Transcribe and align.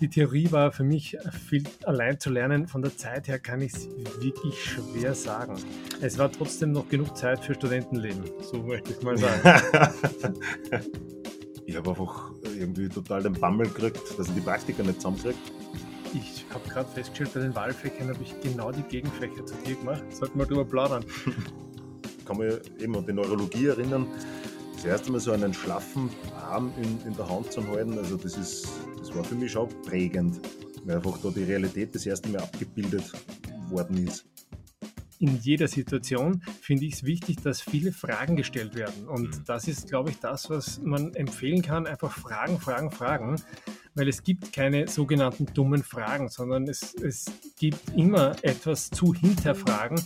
die 0.00 0.08
Theorie 0.08 0.50
war 0.50 0.72
für 0.72 0.84
mich 0.84 1.16
viel 1.46 1.64
allein 1.84 2.18
zu 2.18 2.30
lernen. 2.30 2.66
Von 2.66 2.82
der 2.82 2.96
Zeit 2.96 3.28
her 3.28 3.38
kann 3.38 3.60
ich 3.60 3.74
es 3.74 3.88
wirklich 4.20 4.62
schwer 4.62 5.14
sagen. 5.14 5.56
Es 6.00 6.16
war 6.18 6.32
trotzdem 6.32 6.72
noch 6.72 6.88
genug 6.88 7.16
Zeit 7.16 7.44
für 7.44 7.54
Studentenleben, 7.54 8.24
so 8.40 8.62
möchte 8.62 8.92
ich 8.92 9.02
mal 9.02 9.18
sagen. 9.18 9.42
ich 11.66 11.76
habe 11.76 11.90
einfach 11.90 12.32
irgendwie 12.44 12.88
total 12.88 13.22
den 13.22 13.34
Bammel 13.34 13.68
gekriegt, 13.68 14.00
dass 14.18 14.28
ich 14.28 14.34
die 14.34 14.40
Praktika 14.40 14.82
nicht 14.82 14.96
zusammenkriege. 14.96 15.34
Ich 16.14 16.46
habe 16.52 16.68
gerade 16.68 16.88
festgestellt, 16.88 17.34
bei 17.34 17.40
den 17.40 17.54
Wahlfächern 17.54 18.08
habe 18.08 18.22
ich 18.22 18.34
genau 18.40 18.72
die 18.72 18.82
Gegenfächer 18.82 19.44
zu 19.44 19.54
dir 19.66 19.76
gemacht. 19.76 20.02
Sollten 20.10 20.38
wir 20.38 20.46
drüber 20.46 20.64
plaudern. 20.64 21.04
ich 22.18 22.24
kann 22.24 22.38
mich 22.38 22.54
eben 22.80 22.96
an 22.96 23.06
die 23.06 23.12
Neurologie 23.12 23.66
erinnern. 23.66 24.06
Das 24.80 24.86
erste 24.86 25.12
Mal 25.12 25.20
so 25.20 25.32
einen 25.32 25.52
schlaffen 25.52 26.08
Arm 26.34 26.72
in, 26.78 27.06
in 27.06 27.14
der 27.14 27.28
Hand 27.28 27.52
zu 27.52 27.68
halten, 27.68 27.98
also 27.98 28.16
das 28.16 28.38
ist 28.38 28.66
das 28.98 29.14
war 29.14 29.22
für 29.22 29.34
mich 29.34 29.52
schon 29.52 29.68
prägend, 29.82 30.40
weil 30.84 30.96
einfach 30.96 31.18
da 31.18 31.28
die 31.28 31.42
Realität 31.42 31.94
das 31.94 32.06
erste 32.06 32.30
Mal 32.30 32.40
abgebildet 32.40 33.12
worden 33.68 34.06
ist. 34.06 34.24
In 35.18 35.36
jeder 35.36 35.68
Situation 35.68 36.42
finde 36.62 36.86
ich 36.86 36.94
es 36.94 37.04
wichtig, 37.04 37.42
dass 37.42 37.60
viele 37.60 37.92
Fragen 37.92 38.36
gestellt 38.36 38.74
werden. 38.74 39.06
Und 39.06 39.36
mhm. 39.36 39.44
das 39.46 39.68
ist, 39.68 39.88
glaube 39.88 40.10
ich, 40.10 40.18
das, 40.20 40.48
was 40.48 40.80
man 40.80 41.14
empfehlen 41.14 41.60
kann. 41.60 41.86
Einfach 41.86 42.12
Fragen, 42.12 42.58
Fragen, 42.58 42.90
Fragen. 42.90 43.36
Weil 43.94 44.08
es 44.08 44.22
gibt 44.22 44.50
keine 44.54 44.88
sogenannten 44.88 45.44
dummen 45.52 45.82
Fragen, 45.82 46.30
sondern 46.30 46.68
es, 46.68 46.94
es 46.94 47.26
gibt 47.58 47.94
immer 47.94 48.34
etwas 48.42 48.88
zu 48.88 49.12
hinterfragen. 49.12 50.00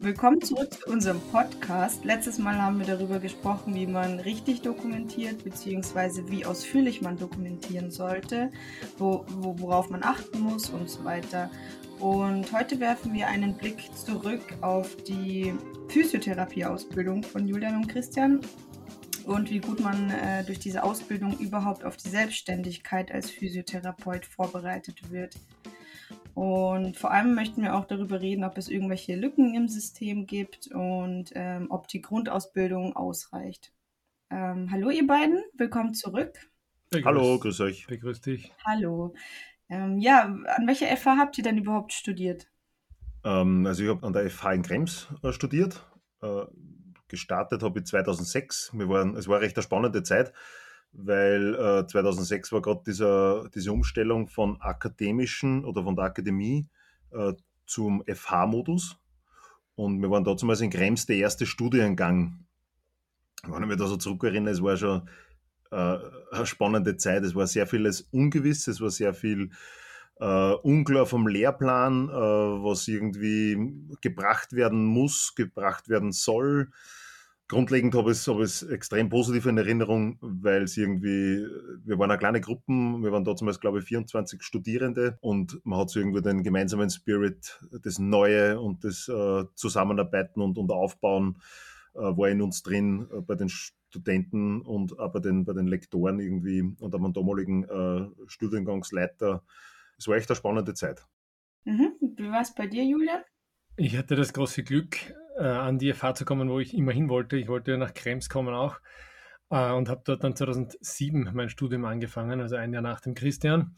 Willkommen 0.00 0.40
zurück 0.40 0.72
zu 0.74 0.92
unserem 0.92 1.20
Podcast. 1.32 2.04
Letztes 2.04 2.38
Mal 2.38 2.62
haben 2.62 2.78
wir 2.78 2.86
darüber 2.86 3.18
gesprochen, 3.18 3.74
wie 3.74 3.88
man 3.88 4.20
richtig 4.20 4.62
dokumentiert, 4.62 5.42
beziehungsweise 5.42 6.30
wie 6.30 6.46
ausführlich 6.46 7.02
man 7.02 7.18
dokumentieren 7.18 7.90
sollte, 7.90 8.52
wo, 8.96 9.24
wo, 9.26 9.58
worauf 9.58 9.90
man 9.90 10.04
achten 10.04 10.38
muss 10.38 10.70
und 10.70 10.88
so 10.88 11.02
weiter. 11.04 11.50
Und 11.98 12.52
heute 12.52 12.78
werfen 12.78 13.12
wir 13.12 13.26
einen 13.26 13.56
Blick 13.56 13.90
zurück 13.96 14.42
auf 14.60 14.94
die 15.02 15.52
Physiotherapieausbildung 15.88 17.24
von 17.24 17.48
Julian 17.48 17.74
und 17.74 17.88
Christian 17.88 18.40
und 19.26 19.50
wie 19.50 19.58
gut 19.58 19.80
man 19.80 20.10
äh, 20.10 20.44
durch 20.44 20.60
diese 20.60 20.84
Ausbildung 20.84 21.36
überhaupt 21.40 21.84
auf 21.84 21.96
die 21.96 22.08
Selbstständigkeit 22.08 23.10
als 23.10 23.30
Physiotherapeut 23.30 24.26
vorbereitet 24.26 25.10
wird. 25.10 25.34
Und 26.38 26.96
vor 26.96 27.10
allem 27.10 27.34
möchten 27.34 27.62
wir 27.62 27.74
auch 27.74 27.84
darüber 27.84 28.20
reden, 28.20 28.44
ob 28.44 28.56
es 28.58 28.68
irgendwelche 28.68 29.16
Lücken 29.16 29.56
im 29.56 29.66
System 29.66 30.24
gibt 30.24 30.68
und 30.68 31.32
ähm, 31.34 31.66
ob 31.68 31.88
die 31.88 32.00
Grundausbildung 32.00 32.94
ausreicht. 32.94 33.72
Ähm, 34.30 34.70
hallo 34.70 34.90
ihr 34.90 35.04
beiden, 35.04 35.42
willkommen 35.54 35.94
zurück. 35.94 36.38
Begrüß, 36.90 37.06
hallo, 37.06 37.38
grüß 37.40 37.60
euch. 37.62 37.88
Begrüß 37.88 38.20
dich. 38.20 38.52
Hallo. 38.64 39.16
Ähm, 39.68 39.98
ja, 39.98 40.26
an 40.26 40.66
welcher 40.68 40.96
FH 40.96 41.16
habt 41.16 41.38
ihr 41.38 41.42
denn 41.42 41.58
überhaupt 41.58 41.92
studiert? 41.92 42.46
Ähm, 43.24 43.66
also 43.66 43.82
ich 43.82 43.88
habe 43.88 44.06
an 44.06 44.12
der 44.12 44.30
FH 44.30 44.52
in 44.52 44.62
Krems 44.62 45.08
äh, 45.24 45.32
studiert. 45.32 45.90
Äh, 46.22 46.44
gestartet 47.08 47.64
habe 47.64 47.80
ich 47.80 47.86
2006. 47.86 48.70
Wir 48.74 48.88
waren, 48.88 49.16
es 49.16 49.26
war 49.26 49.38
eine 49.38 49.46
recht 49.46 49.56
eine 49.56 49.64
spannende 49.64 50.04
Zeit 50.04 50.32
weil 50.92 51.54
äh, 51.54 51.86
2006 51.86 52.52
war 52.52 52.62
gerade 52.62 52.82
diese 53.54 53.72
Umstellung 53.72 54.28
von 54.28 54.60
akademischen 54.60 55.64
oder 55.64 55.82
von 55.84 55.96
der 55.96 56.06
Akademie 56.06 56.66
äh, 57.10 57.32
zum 57.66 58.02
FH-Modus. 58.06 58.98
Und 59.74 60.02
wir 60.02 60.10
waren 60.10 60.24
damals 60.24 60.60
in 60.60 60.70
Krems 60.70 61.06
der 61.06 61.16
erste 61.16 61.46
Studiengang. 61.46 62.44
Wenn 63.44 63.62
ich 63.62 63.68
mich 63.68 63.78
da 63.78 63.86
so 63.86 63.96
zurückerinnere, 63.96 64.52
es 64.52 64.62
war 64.62 64.76
schon 64.76 65.08
äh, 65.70 65.98
eine 66.32 66.46
spannende 66.46 66.96
Zeit. 66.96 67.22
Es 67.22 67.34
war 67.34 67.46
sehr 67.46 67.66
vieles 67.66 68.02
ungewiss, 68.10 68.66
es 68.66 68.80
war 68.80 68.90
sehr 68.90 69.14
viel 69.14 69.50
Uh, 70.20 70.58
unklar 70.64 71.06
vom 71.06 71.28
Lehrplan, 71.28 72.08
uh, 72.08 72.64
was 72.64 72.88
irgendwie 72.88 73.56
gebracht 74.00 74.52
werden 74.52 74.84
muss, 74.84 75.36
gebracht 75.36 75.88
werden 75.88 76.10
soll 76.10 76.72
grundlegend 77.48 77.94
habe 77.94 78.12
ich, 78.12 78.26
habe 78.28 78.44
ich 78.44 78.50
es 78.50 78.62
extrem 78.62 79.08
positiv 79.08 79.46
in 79.46 79.56
Erinnerung, 79.56 80.18
weil 80.20 80.64
es 80.64 80.76
irgendwie, 80.76 81.46
wir 81.84 81.98
waren 81.98 82.10
eine 82.10 82.18
kleine 82.18 82.40
Gruppe, 82.40 82.72
wir 82.72 83.10
waren 83.10 83.24
damals, 83.24 83.60
glaube 83.60 83.78
ich, 83.78 83.86
24 83.86 84.42
Studierende 84.42 85.18
und 85.20 85.60
man 85.64 85.80
hat 85.80 85.90
so 85.90 85.98
irgendwie 85.98 86.20
den 86.20 86.42
gemeinsamen 86.42 86.90
Spirit, 86.90 87.58
das 87.82 87.98
Neue 87.98 88.60
und 88.60 88.84
das 88.84 89.08
äh, 89.08 89.44
Zusammenarbeiten 89.54 90.42
und, 90.42 90.58
und 90.58 90.70
Aufbauen 90.70 91.40
äh, 91.94 92.00
war 92.00 92.28
in 92.28 92.42
uns 92.42 92.62
drin, 92.62 93.08
äh, 93.12 93.20
bei 93.22 93.34
den 93.34 93.48
Studenten 93.48 94.60
und 94.60 94.98
auch 94.98 95.12
bei 95.12 95.20
den, 95.20 95.44
bei 95.44 95.54
den 95.54 95.66
Lektoren 95.66 96.20
irgendwie 96.20 96.76
und 96.78 96.94
am 96.94 97.12
damaligen 97.12 97.64
äh, 97.64 98.08
Studiengangsleiter. 98.26 99.42
Es 99.96 100.06
war 100.06 100.16
echt 100.16 100.30
eine 100.30 100.36
spannende 100.36 100.74
Zeit. 100.74 101.06
Mhm. 101.64 101.92
Wie 102.16 102.30
war 102.30 102.42
es 102.42 102.54
bei 102.54 102.66
dir, 102.66 102.84
Julian? 102.84 103.22
Ich 103.76 103.96
hatte 103.96 104.16
das 104.16 104.32
große 104.32 104.64
Glück, 104.64 105.14
äh, 105.38 105.42
an 105.42 105.78
die 105.78 105.92
FH 105.92 106.14
zu 106.14 106.24
kommen, 106.24 106.50
wo 106.50 106.60
ich 106.60 106.76
immer 106.76 106.92
hin 106.92 107.08
wollte. 107.08 107.36
Ich 107.36 107.48
wollte 107.48 107.78
nach 107.78 107.94
Krems 107.94 108.28
kommen 108.28 108.54
auch 108.54 108.80
äh, 109.50 109.72
und 109.72 109.88
habe 109.88 110.02
dort 110.04 110.24
dann 110.24 110.36
2007 110.36 111.30
mein 111.32 111.48
Studium 111.48 111.84
angefangen, 111.84 112.40
also 112.40 112.56
ein 112.56 112.72
Jahr 112.72 112.82
nach 112.82 113.00
dem 113.00 113.14
Christian. 113.14 113.76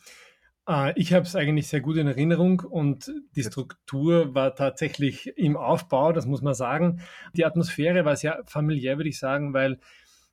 Äh, 0.69 0.93
ich 0.98 1.12
habe 1.12 1.25
es 1.25 1.37
eigentlich 1.37 1.69
sehr 1.69 1.81
gut 1.81 1.97
in 1.97 2.06
Erinnerung 2.06 2.60
und 2.60 3.12
die 3.37 3.43
Struktur 3.43 4.34
war 4.34 4.54
tatsächlich 4.54 5.37
im 5.37 5.56
Aufbau, 5.56 6.12
das 6.12 6.26
muss 6.26 6.43
man 6.43 6.54
sagen. 6.54 7.00
Die 7.34 7.44
Atmosphäre 7.44 8.04
war 8.04 8.16
sehr 8.16 8.42
familiär, 8.47 8.97
würde 8.97 9.10
ich 9.10 9.19
sagen, 9.19 9.54
weil 9.54 9.78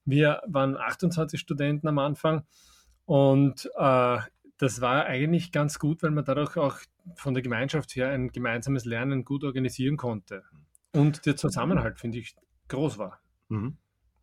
wir 0.06 0.42
waren 0.48 0.78
28 0.78 1.40
Studenten 1.40 1.88
am 1.88 2.00
Anfang 2.00 2.44
und 3.06 3.70
äh, 3.78 4.18
das 4.60 4.82
war 4.82 5.06
eigentlich 5.06 5.52
ganz 5.52 5.78
gut, 5.78 6.02
weil 6.02 6.12
man 6.12 6.26
dadurch 6.26 6.58
auch 6.58 6.80
von 7.16 7.34
der 7.34 7.44
Gemeinschaft 7.44 7.96
her 7.96 8.10
ein 8.10 8.32
gemeinsames 8.32 8.86
Lernen 8.86 9.24
gut 9.24 9.44
organisieren 9.44 9.98
konnte. 9.98 10.44
Und 10.94 11.26
der 11.26 11.36
Zusammenhalt, 11.36 12.00
finde 12.00 12.20
ich, 12.20 12.36
groß 12.70 12.98
war. 12.98 13.20
Mhm. 13.50 13.78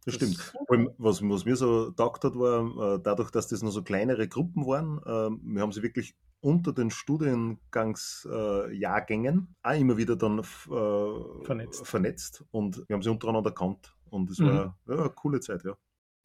Das, 0.05 0.19
das 0.19 0.33
stimmt. 0.33 0.55
Allem, 0.69 0.91
was, 0.99 1.23
was, 1.23 1.45
mir 1.45 1.55
so 1.57 1.91
taugt 1.91 2.25
hat, 2.25 2.35
war, 2.35 2.97
äh, 2.97 3.01
dadurch, 3.03 3.31
dass 3.31 3.49
das 3.49 3.63
nur 3.63 3.73
so 3.73 3.83
kleinere 3.83 4.29
Gruppen 4.29 4.67
waren, 4.67 4.99
äh, 4.99 5.31
wir 5.43 5.63
haben 5.63 5.73
sie 5.73 5.83
wirklich 5.83 6.15
unter 6.41 6.75
den 6.75 6.91
Studiengangsjahrgängen 6.91 9.57
äh, 9.63 9.69
auch 9.69 9.81
immer 9.81 9.97
wieder 9.97 10.17
dann 10.17 10.45
vernetzt. 10.45 11.87
vernetzt 11.87 12.45
und 12.51 12.87
wir 12.87 12.95
haben 12.95 13.03
sie 13.03 13.09
untereinander 13.09 13.53
kannt. 13.53 13.97
Und 14.11 14.31
es 14.31 14.39
mhm. 14.39 14.47
war 14.47 14.79
ja, 14.87 14.95
eine 14.95 15.11
coole 15.11 15.41
Zeit, 15.41 15.65
ja. 15.65 15.77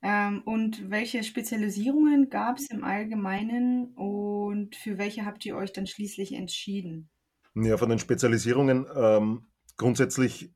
Ähm, 0.02 0.42
und 0.44 0.90
welche 0.90 1.24
Spezialisierungen 1.24 2.30
gab 2.30 2.58
es 2.58 2.70
im 2.70 2.84
Allgemeinen 2.84 3.94
und 3.96 4.76
für 4.76 4.98
welche 4.98 5.26
habt 5.26 5.46
ihr 5.46 5.56
euch 5.58 5.74
dann 5.74 5.88
schließlich 5.88 6.34
entschieden? 6.34 7.10
Ja, 7.56 7.78
von 7.78 7.90
den 7.90 8.00
Spezialisierungen 8.00 8.86
ähm, 8.96 9.48
grundsätzlich 9.79 10.51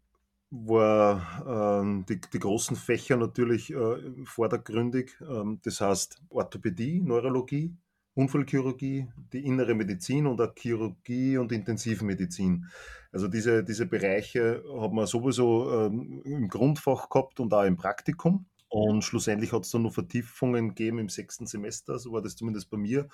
war 0.51 1.81
ähm, 1.81 2.05
die, 2.07 2.21
die, 2.21 2.39
großen 2.39 2.75
Fächer 2.75 3.17
natürlich 3.17 3.73
äh, 3.73 4.25
vordergründig. 4.25 5.15
Ähm, 5.21 5.59
das 5.63 5.81
heißt 5.81 6.21
Orthopädie, 6.29 7.01
Neurologie, 7.01 7.75
Unfallchirurgie, 8.13 9.07
die 9.31 9.45
innere 9.45 9.73
Medizin 9.73 10.27
und 10.27 10.39
auch 10.39 10.53
Chirurgie 10.55 11.37
und 11.39 11.51
Intensivmedizin. 11.51 12.67
Also 13.11 13.27
diese, 13.27 13.63
diese 13.63 13.87
Bereiche 13.87 14.63
hat 14.79 14.91
man 14.91 15.07
sowieso 15.07 15.71
ähm, 15.71 16.21
im 16.23 16.47
Grundfach 16.47 17.09
gehabt 17.09 17.39
und 17.39 17.51
auch 17.53 17.63
im 17.63 17.77
Praktikum. 17.77 18.45
Und 18.69 19.03
schlussendlich 19.03 19.53
hat 19.53 19.65
es 19.65 19.71
dann 19.71 19.83
noch 19.83 19.93
Vertiefungen 19.93 20.69
gegeben 20.69 20.99
im 20.99 21.09
sechsten 21.09 21.47
Semester, 21.47 21.97
so 21.97 22.11
war 22.11 22.21
das 22.21 22.35
zumindest 22.35 22.69
bei 22.69 22.77
mir, 22.77 23.07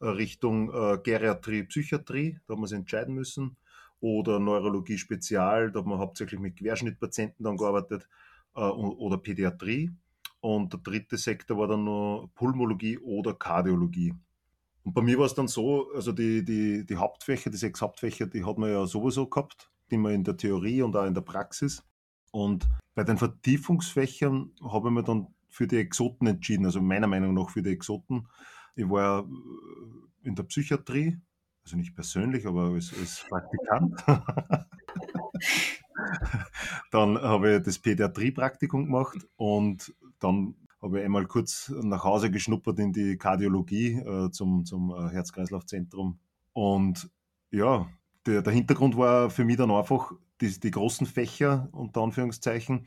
äh, 0.00 0.06
Richtung 0.06 0.70
äh, 0.70 0.98
Geriatrie, 1.02 1.64
Psychiatrie, 1.64 2.40
da 2.46 2.52
haben 2.52 2.60
wir 2.60 2.64
uns 2.64 2.72
entscheiden 2.72 3.14
müssen, 3.14 3.56
oder 4.04 4.38
Neurologie 4.38 4.98
Spezial, 4.98 5.72
da 5.72 5.80
hat 5.80 5.86
man 5.86 5.98
hauptsächlich 5.98 6.38
mit 6.38 6.56
Querschnittpatienten 6.56 7.42
dann 7.42 7.56
gearbeitet, 7.56 8.06
äh, 8.54 8.60
oder 8.60 9.16
Pädiatrie. 9.16 9.92
Und 10.40 10.74
der 10.74 10.80
dritte 10.80 11.16
Sektor 11.16 11.56
war 11.56 11.68
dann 11.68 11.84
noch 11.84 12.28
Pulmologie 12.34 12.98
oder 12.98 13.32
Kardiologie. 13.32 14.12
Und 14.82 14.92
bei 14.92 15.00
mir 15.00 15.18
war 15.18 15.24
es 15.24 15.32
dann 15.32 15.48
so, 15.48 15.90
also 15.94 16.12
die, 16.12 16.44
die, 16.44 16.84
die 16.84 16.96
Hauptfächer, 16.96 17.48
die 17.48 17.56
sechs 17.56 17.80
Hauptfächer, 17.80 18.26
die 18.26 18.44
hat 18.44 18.58
man 18.58 18.70
ja 18.70 18.84
sowieso 18.86 19.26
gehabt, 19.26 19.70
die 19.90 19.96
man 19.96 20.12
in 20.12 20.22
der 20.22 20.36
Theorie 20.36 20.82
und 20.82 20.94
auch 20.96 21.06
in 21.06 21.14
der 21.14 21.22
Praxis. 21.22 21.82
Und 22.30 22.68
bei 22.94 23.04
den 23.04 23.16
Vertiefungsfächern 23.16 24.50
habe 24.62 24.88
ich 24.88 24.94
mich 24.94 25.04
dann 25.04 25.28
für 25.48 25.66
die 25.66 25.78
Exoten 25.78 26.26
entschieden, 26.26 26.66
also 26.66 26.82
meiner 26.82 27.06
Meinung 27.06 27.32
nach 27.32 27.48
für 27.48 27.62
die 27.62 27.70
Exoten. 27.70 28.28
Ich 28.76 28.86
war 28.86 29.20
äh, 29.20 30.28
in 30.28 30.34
der 30.34 30.42
Psychiatrie, 30.42 31.18
also 31.64 31.76
nicht 31.76 31.94
persönlich, 31.94 32.46
aber 32.46 32.70
als, 32.70 32.92
als 32.98 33.24
Praktikant. 33.28 34.04
dann 36.90 37.18
habe 37.20 37.56
ich 37.56 37.62
das 37.62 37.78
Pädiatrie-Praktikum 37.78 38.84
gemacht 38.84 39.26
und 39.36 39.94
dann 40.18 40.54
habe 40.82 40.98
ich 40.98 41.04
einmal 41.04 41.26
kurz 41.26 41.72
nach 41.82 42.04
Hause 42.04 42.30
geschnuppert 42.30 42.78
in 42.78 42.92
die 42.92 43.16
Kardiologie 43.16 43.94
äh, 43.94 44.30
zum, 44.30 44.66
zum 44.66 44.90
äh, 44.90 45.08
Herz-Kreislauf-Zentrum. 45.10 46.18
Und 46.52 47.10
ja, 47.50 47.88
der, 48.26 48.42
der 48.42 48.52
Hintergrund 48.52 48.96
war 48.96 49.30
für 49.30 49.44
mich 49.44 49.56
dann 49.56 49.70
einfach, 49.70 50.12
die, 50.40 50.60
die 50.60 50.70
großen 50.70 51.06
Fächer, 51.06 51.68
unter 51.72 52.02
Anführungszeichen, 52.02 52.86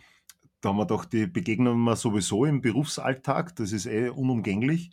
da 0.62 0.70
haben 0.70 0.78
wir 0.78 0.86
doch, 0.86 1.06
die 1.06 1.26
begegnen 1.28 1.80
wir 1.84 1.96
sowieso 1.96 2.46
im 2.46 2.62
Berufsalltag, 2.62 3.56
das 3.56 3.72
ist 3.72 3.86
eh 3.88 4.10
unumgänglich. 4.10 4.92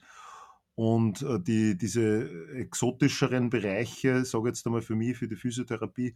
Und 0.75 1.23
äh, 1.23 1.41
die, 1.41 1.79
diese 1.79 2.49
exotischeren 2.55 3.51
Bereiche, 3.51 4.25
sage 4.25 4.49
ich 4.49 4.55
jetzt 4.55 4.67
einmal 4.67 4.83
für 4.83 4.97
mich, 4.97 5.17
für 5.17 5.29
die 5.29 5.37
Physiotherapie, 5.37 6.15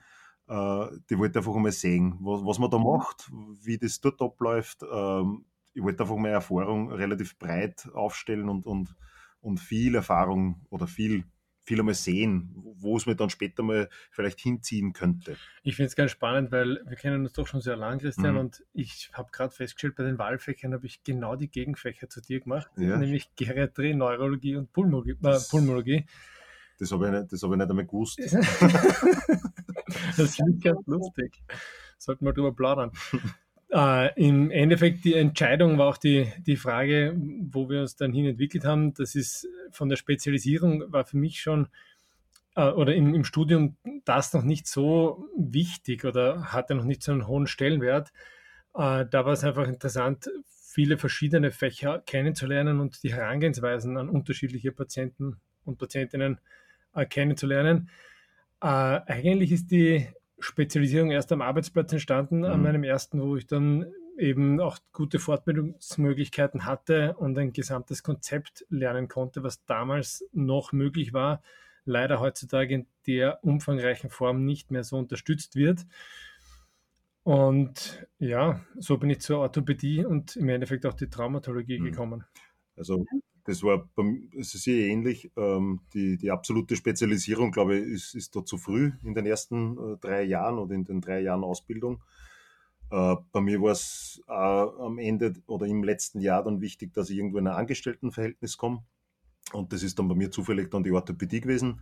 äh, 0.49 0.87
die 1.11 1.19
wollte 1.19 1.33
ich 1.33 1.37
einfach 1.37 1.55
einmal 1.55 1.73
sehen, 1.73 2.17
was, 2.21 2.45
was 2.45 2.59
man 2.59 2.71
da 2.71 2.79
macht, 2.79 3.31
wie 3.63 3.79
das 3.79 4.01
dort 4.01 4.21
abläuft. 4.21 4.83
Ähm, 4.83 5.45
ich 5.75 5.83
wollte 5.83 6.03
einfach 6.03 6.17
meine 6.17 6.35
Erfahrung 6.35 6.91
relativ 6.91 7.39
breit 7.39 7.89
aufstellen 7.95 8.49
und, 8.49 8.67
und, 8.67 8.97
und 9.41 9.61
viel 9.61 9.95
Erfahrung 9.95 10.67
oder 10.71 10.89
viel 10.89 11.25
viel 11.69 11.79
einmal 11.81 11.95
sehen, 11.95 12.51
wo 12.79 12.97
es 12.97 13.05
mir 13.05 13.15
dann 13.15 13.29
später 13.29 13.63
mal 13.63 13.91
vielleicht 14.11 14.41
hinziehen 14.41 14.95
könnte. 14.95 15.37
Ich 15.63 15.77
finde 15.77 15.89
es 15.89 15.97
ganz 15.97 16.11
spannend, 16.11 16.51
weil 16.51 16.81
wir 16.87 16.97
kennen 16.97 17.21
uns 17.21 17.35
doch 17.35 17.47
schon 17.47 17.61
sehr 17.61 17.77
lange, 17.77 18.01
Christian, 18.01 18.33
mhm. 18.33 18.41
und 18.41 18.65
ich 18.73 19.11
habe 19.13 19.29
gerade 19.31 19.51
festgestellt, 19.55 19.95
bei 19.95 20.05
den 20.05 20.19
Wahlfächern 20.19 20.73
habe 20.73 20.87
ich 20.87 21.05
genau 21.05 21.37
die 21.37 21.51
Gegenfächer 21.51 22.09
zu 22.09 22.23
dir 22.23 22.41
gemacht, 22.41 22.71
ja. 22.79 22.97
nämlich 22.97 23.29
Geriatrie, 23.37 23.93
Neurologie 23.93 24.57
und 24.57 24.73
Pulmologie. 24.73 25.19
Äh, 25.23 25.39
Pulmologie. 25.51 26.07
Das 26.79 26.91
habe 26.91 27.07
ich, 27.07 27.13
nicht, 27.13 27.43
hab 27.43 27.51
ich 27.51 27.57
nicht 27.59 27.71
einmal 27.71 27.87
gewusst. 27.87 28.19
das 30.17 30.37
finde 30.37 30.53
ich 30.57 30.63
ganz 30.63 30.87
lustig. 30.87 31.43
Sollten 31.99 32.25
wir 32.25 32.33
drüber 32.33 32.55
plaudern. 32.55 32.93
Äh, 33.71 34.15
Im 34.21 34.51
Endeffekt 34.51 35.05
die 35.05 35.15
Entscheidung 35.15 35.79
war 35.79 35.89
auch 35.89 35.99
die, 35.99 36.33
die 36.47 36.57
Frage, 36.57 37.15
wo 37.17 37.69
wir 37.69 37.81
uns 37.81 37.97
dann 37.97 38.13
hin 38.13 38.27
entwickelt 38.27 38.65
haben. 38.65 38.95
Das 38.95 39.15
ist 39.15 39.47
von 39.71 39.89
der 39.89 39.97
Spezialisierung 39.97 40.91
war 40.91 41.05
für 41.05 41.19
mich 41.19 41.41
schon 41.41 41.69
äh, 42.57 42.71
oder 42.71 42.95
im, 42.95 43.15
im 43.15 43.25
Studium 43.25 43.77
das 44.05 44.33
noch 44.33 44.43
nicht 44.43 44.67
so 44.67 45.27
wichtig 45.37 46.05
oder 46.05 46.53
hatte 46.53 46.75
noch 46.75 46.85
nicht 46.85 47.03
so 47.03 47.13
einen 47.13 47.27
hohen 47.27 47.47
Stellenwert. 47.47 48.13
Äh, 48.75 49.05
da 49.11 49.25
war 49.25 49.33
es 49.33 49.45
einfach 49.45 49.69
interessant, 49.69 50.31
viele 50.47 50.97
verschiedene 50.97 51.51
Fächer 51.51 52.03
kennenzulernen 52.07 52.81
und 52.81 53.03
die 53.03 53.15
Herangehensweisen 53.15 53.97
an 53.99 54.09
unterschiedliche 54.09 54.73
Patienten 54.73 55.41
und 55.65 55.79
Patientinnen 55.79 56.41
äh, 56.95 57.05
kennenzulernen. 57.05 57.91
Äh, 58.63 58.67
eigentlich 58.67 59.53
ist 59.53 59.71
die 59.71 60.09
Spezialisierung 60.41 61.11
erst 61.11 61.33
am 61.33 61.43
Arbeitsplatz 61.43 61.93
entstanden, 61.93 62.39
mhm. 62.39 62.45
an 62.45 62.63
meinem 62.63 62.85
ersten, 62.85 63.21
wo 63.21 63.37
ich 63.37 63.47
dann 63.47 63.87
eben 64.19 64.61
auch 64.61 64.79
gute 64.93 65.19
Fortbildungsmöglichkeiten 65.19 66.65
hatte 66.65 67.15
und 67.17 67.39
ein 67.39 67.53
gesamtes 67.53 68.03
Konzept 68.03 68.67
lernen 68.69 69.09
konnte, 69.09 69.43
was 69.43 69.65
damals 69.65 70.25
noch 70.33 70.73
möglich 70.73 71.13
war, 71.13 71.41
leider 71.85 72.21
heutzutage 72.21 72.75
in 72.75 72.87
der 73.07 73.43
umfangreichen 73.45 74.11
Form 74.11 74.45
nicht 74.45 74.71
mehr 74.71 74.85
so 74.85 74.97
unterstützt 74.97 75.57
wird. 75.57 75.87
Und 77.23 78.07
ja, 78.19 78.65
so 78.77 78.97
bin 78.97 79.11
ich 79.11 79.21
zur 79.21 79.39
Orthopädie 79.41 80.05
und 80.05 80.37
im 80.37 80.49
Endeffekt 80.49 80.87
auch 80.87 80.95
die 80.95 81.11
Traumatologie 81.11 81.79
mhm. 81.79 81.85
gekommen. 81.85 82.25
Also 82.77 83.05
das 83.49 83.63
war 83.63 83.89
es 84.39 84.55
ist 84.55 84.65
sehr 84.65 84.89
ähnlich. 84.89 85.31
Ähm, 85.35 85.81
die, 85.95 86.19
die 86.19 86.31
absolute 86.31 86.77
Spezialisierung, 86.77 87.51
glaube 87.51 87.79
ich, 87.79 87.87
ist, 87.87 88.15
ist 88.15 88.37
da 88.37 88.45
zu 88.45 88.59
früh 88.59 88.93
in 89.03 89.15
den 89.15 89.25
ersten 89.25 89.79
äh, 89.79 89.97
drei 89.97 90.23
Jahren 90.25 90.59
oder 90.59 90.75
in 90.75 90.85
den 90.85 91.01
drei 91.01 91.21
Jahren 91.21 91.45
Ausbildung. 91.45 92.03
Äh, 92.91 93.17
bei 93.33 93.41
mir 93.41 93.63
war 93.63 93.73
es 93.73 94.21
am 94.27 94.99
Ende 94.99 95.33
oder 95.47 95.65
im 95.65 95.83
letzten 95.83 96.21
Jahr 96.21 96.45
dann 96.45 96.61
wichtig, 96.61 96.93
dass 96.93 97.09
ich 97.09 97.17
irgendwo 97.17 97.39
in 97.39 97.47
ein 97.47 97.55
Angestelltenverhältnis 97.55 98.59
komme. 98.59 98.85
Und 99.55 99.73
das 99.73 99.83
ist 99.83 99.99
dann 99.99 100.09
bei 100.09 100.15
mir 100.15 100.31
zufällig 100.31 100.71
dann 100.71 100.85
die 100.85 100.93
Orthopädie 100.93 101.41
gewesen. 101.41 101.81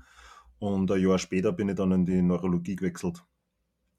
Und 0.60 0.88
ein 0.92 1.00
Jahr 1.02 1.18
später 1.18 1.50
bin 1.50 1.68
ich 1.68 1.74
dann 1.74 1.90
in 1.90 2.06
die 2.06 2.22
Neurologie 2.22 2.76
gewechselt. 2.76 3.24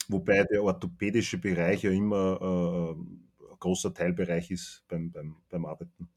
Wobei 0.07 0.45
der 0.45 0.63
orthopädische 0.63 1.37
Bereich 1.37 1.83
ja 1.83 1.91
immer 1.91 2.39
äh, 2.41 3.45
ein 3.51 3.57
großer 3.59 3.93
Teilbereich 3.93 4.51
ist 4.51 4.85
beim, 4.87 5.11
beim, 5.11 5.35
beim 5.49 5.65
Arbeiten. 5.65 6.07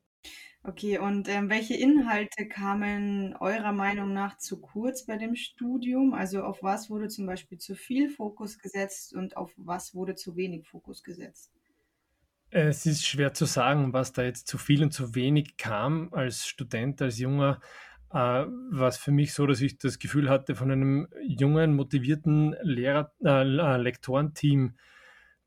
Okay, 0.63 0.99
und 0.99 1.27
ähm, 1.29 1.49
welche 1.49 1.75
Inhalte 1.75 2.47
kamen 2.47 3.35
eurer 3.41 3.73
Meinung 3.73 4.13
nach 4.13 4.37
zu 4.37 4.61
kurz 4.61 5.07
bei 5.07 5.17
dem 5.17 5.35
Studium? 5.35 6.13
Also 6.13 6.43
auf 6.43 6.63
was 6.63 6.91
wurde 6.91 7.09
zum 7.09 7.25
Beispiel 7.27 7.57
zu 7.57 7.75
viel 7.75 8.11
Fokus 8.11 8.59
gesetzt 8.59 9.15
und 9.15 9.39
auf 9.39 9.53
was 9.57 9.95
wurde 9.95 10.17
zu 10.17 10.37
wenig 10.37 10.67
Fokus 10.69 11.03
gesetzt? 11.03 11.51
Es 12.51 12.85
ist 12.85 13.07
schwer 13.07 13.33
zu 13.33 13.47
sagen, 13.47 13.93
was 13.95 14.13
da 14.13 14.23
jetzt 14.23 14.49
zu 14.49 14.59
viel 14.59 14.83
und 14.83 14.93
zu 14.93 15.15
wenig 15.15 15.57
kam 15.57 16.13
als 16.13 16.47
Student, 16.47 17.01
als 17.01 17.19
Junger. 17.19 17.61
Äh, 18.11 18.17
war 18.17 18.89
es 18.89 18.99
für 18.99 19.13
mich 19.13 19.33
so, 19.33 19.47
dass 19.47 19.63
ich 19.63 19.79
das 19.79 19.99
Gefühl 19.99 20.29
hatte, 20.29 20.57
von 20.57 20.71
einem 20.71 21.09
jungen, 21.27 21.75
motivierten 21.75 22.55
Lehrer, 22.61 23.13
äh, 23.25 23.45
Lektorenteam 23.45 24.77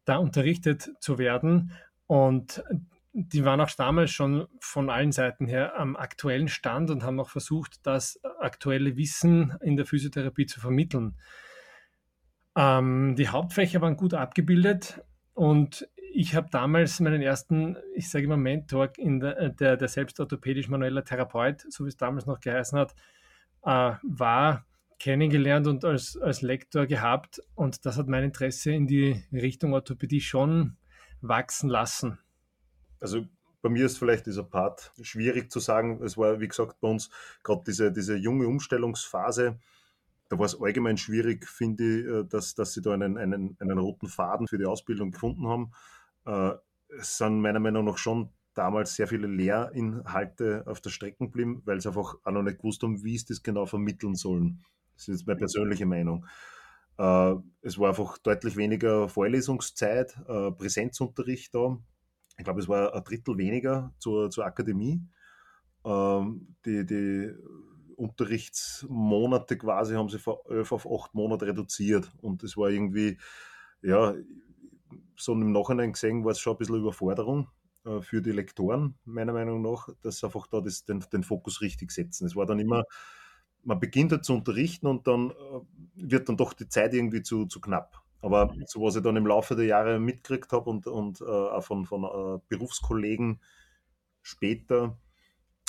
da 0.06 0.16
unterrichtet 0.16 0.92
zu 1.00 1.18
werden. 1.20 1.74
Und 2.08 2.64
die 3.14 3.46
waren 3.46 3.62
auch 3.62 3.70
damals 3.70 4.12
schon 4.12 4.48
von 4.60 4.90
allen 4.90 5.12
Seiten 5.12 5.46
her 5.48 5.80
am 5.80 5.96
aktuellen 5.96 6.48
Stand 6.48 6.90
und 6.90 7.04
haben 7.04 7.20
auch 7.20 7.30
versucht, 7.30 7.86
das 7.86 8.20
aktuelle 8.40 8.98
Wissen 8.98 9.56
in 9.62 9.78
der 9.78 9.86
Physiotherapie 9.86 10.48
zu 10.48 10.60
vermitteln. 10.60 11.16
Ähm, 12.56 13.16
die 13.16 13.30
Hauptfächer 13.30 13.82
waren 13.82 13.98
gut 13.98 14.16
abgebildet 14.16 15.02
und 15.34 15.88
ich 16.12 16.36
habe 16.36 16.50
damals 16.52 17.00
meinen 17.00 17.22
ersten, 17.22 17.78
ich 17.96 18.10
sage 18.10 18.26
immer 18.26 18.38
Mentor, 18.38 18.92
in 18.98 19.20
der, 19.20 19.50
der, 19.50 19.78
der 19.78 19.88
selbstorthopädisch 19.88 20.68
manueller 20.68 21.04
Therapeut, 21.04 21.66
so 21.70 21.86
wie 21.86 21.90
es 21.90 21.98
damals 21.98 22.26
noch 22.26 22.40
geheißen 22.40 22.78
hat, 22.78 22.96
äh, 23.64 23.94
war 24.02 24.66
kennengelernt 25.00 25.68
und 25.68 25.86
als, 25.86 26.18
als 26.18 26.42
Lektor 26.42 26.88
gehabt 26.88 27.42
und 27.54 27.86
das 27.86 27.98
hat 27.98 28.08
mein 28.08 28.24
Interesse 28.24 28.72
in 28.72 28.88
die 28.88 29.24
Richtung 29.32 29.74
Orthopädie 29.74 30.22
schon 30.22 30.78
wachsen 31.22 31.70
lassen 31.70 32.18
also 33.04 33.26
bei 33.62 33.70
mir 33.70 33.86
ist 33.86 33.98
vielleicht 33.98 34.26
dieser 34.26 34.44
Part 34.44 34.92
schwierig 35.02 35.52
zu 35.52 35.60
sagen. 35.60 36.02
Es 36.04 36.18
war, 36.18 36.40
wie 36.40 36.48
gesagt, 36.48 36.80
bei 36.82 36.88
uns 36.88 37.10
gerade 37.44 37.64
diese, 37.68 37.92
diese 37.92 38.16
junge 38.16 38.48
Umstellungsphase. 38.48 39.60
Da 40.30 40.40
war 40.40 40.46
es 40.46 40.60
allgemein 40.60 40.98
schwierig, 40.98 41.48
finde 41.48 41.84
ich, 41.84 42.06
äh, 42.06 42.24
dass, 42.26 42.56
dass 42.56 42.74
sie 42.74 42.82
da 42.82 42.94
einen, 42.94 43.18
einen, 43.18 43.56
einen 43.60 43.78
roten 43.78 44.08
Faden 44.08 44.48
für 44.48 44.58
die 44.58 44.66
Ausbildung 44.66 45.12
gefunden 45.12 45.48
haben. 45.48 45.72
Äh, 46.26 46.58
es 46.98 47.18
sind 47.18 47.42
meiner 47.42 47.60
Meinung 47.60 47.86
nach 47.86 47.98
schon 47.98 48.30
damals 48.54 48.96
sehr 48.96 49.08
viele 49.08 49.28
Lehrinhalte 49.28 50.64
auf 50.66 50.80
der 50.82 50.90
Strecke 50.90 51.26
geblieben, 51.26 51.62
weil 51.66 51.80
sie 51.82 51.88
einfach 51.88 52.16
auch 52.24 52.32
noch 52.32 52.44
nicht 52.44 52.58
gewusst 52.58 52.84
haben, 52.84 53.04
wie 53.04 53.18
sie 53.18 53.26
das 53.28 53.44
genau 53.44 53.66
vermitteln 53.66 54.16
sollen. 54.16 54.64
Das 54.96 55.08
ist 55.08 55.20
jetzt 55.20 55.28
meine 55.28 55.40
persönliche 55.40 55.86
Meinung. 55.86 56.26
Äh, 56.98 57.36
es 57.62 57.80
war 57.80 57.90
einfach 57.90 58.18
deutlich 58.18 58.56
weniger 58.56 59.10
Vorlesungszeit, 59.10 60.16
Präsenzunterricht 60.58 61.56
da 61.56 61.78
ich 62.38 62.44
glaube, 62.44 62.60
es 62.62 62.68
war 62.68 62.94
ein 62.94 63.04
Drittel 63.04 63.38
weniger 63.38 63.94
zur, 64.00 64.30
zur 64.30 64.46
Akademie. 64.46 65.02
Ähm, 65.86 66.56
die, 66.66 66.86
die 66.86 67.34
Unterrichtsmonate 67.96 69.58
quasi 69.58 69.96
haben 69.96 70.10
sie 70.10 70.20
von 70.20 70.38
elf 70.50 70.72
auf 70.72 70.88
acht 70.92 71.14
Monate 71.14 71.48
reduziert. 71.48 72.12
Und 72.22 72.44
es 72.44 72.58
war 72.58 72.70
irgendwie, 72.70 73.18
ja, 73.82 74.16
so 75.16 75.34
im 75.34 75.52
Nachhinein 75.52 75.94
gesehen, 75.94 76.24
war 76.26 76.32
es 76.32 76.40
schon 76.40 76.54
ein 76.54 76.58
bisschen 76.58 76.78
Überforderung 76.78 77.50
äh, 77.86 78.02
für 78.02 78.22
die 78.22 78.32
Lektoren, 78.32 78.96
meiner 79.06 79.34
Meinung 79.34 79.62
nach, 79.62 79.90
dass 80.02 80.20
sie 80.20 80.26
einfach 80.26 80.48
da 80.48 80.62
das, 80.62 80.86
den, 80.86 81.04
den 81.12 81.24
Fokus 81.24 81.62
richtig 81.62 81.92
setzen. 81.92 82.26
Es 82.26 82.36
war 82.36 82.46
dann 82.46 82.60
immer, 82.60 82.84
man 83.64 83.80
beginnt 83.80 84.12
halt 84.12 84.26
zu 84.26 84.34
unterrichten 84.34 84.88
und 84.88 85.08
dann 85.08 85.32
äh, 85.32 85.34
wird 85.96 86.30
dann 86.30 86.38
doch 86.38 86.54
die 86.54 86.68
Zeit 86.68 86.94
irgendwie 86.94 87.22
zu, 87.22 87.46
zu 87.46 87.62
knapp. 87.62 88.03
Aber 88.24 88.56
so 88.68 88.82
was 88.82 88.96
ich 88.96 89.04
dann 89.04 89.18
im 89.18 89.28
Laufe 89.28 89.54
der 89.54 89.66
Jahre 89.66 90.00
mitgekriegt 90.00 90.54
habe 90.54 90.70
und, 90.70 90.88
und 90.88 91.20
äh, 91.20 91.26
auch 91.26 91.62
von, 91.62 91.86
von 91.86 92.06
äh, 92.06 92.40
Berufskollegen 92.48 93.42
später, 94.22 94.98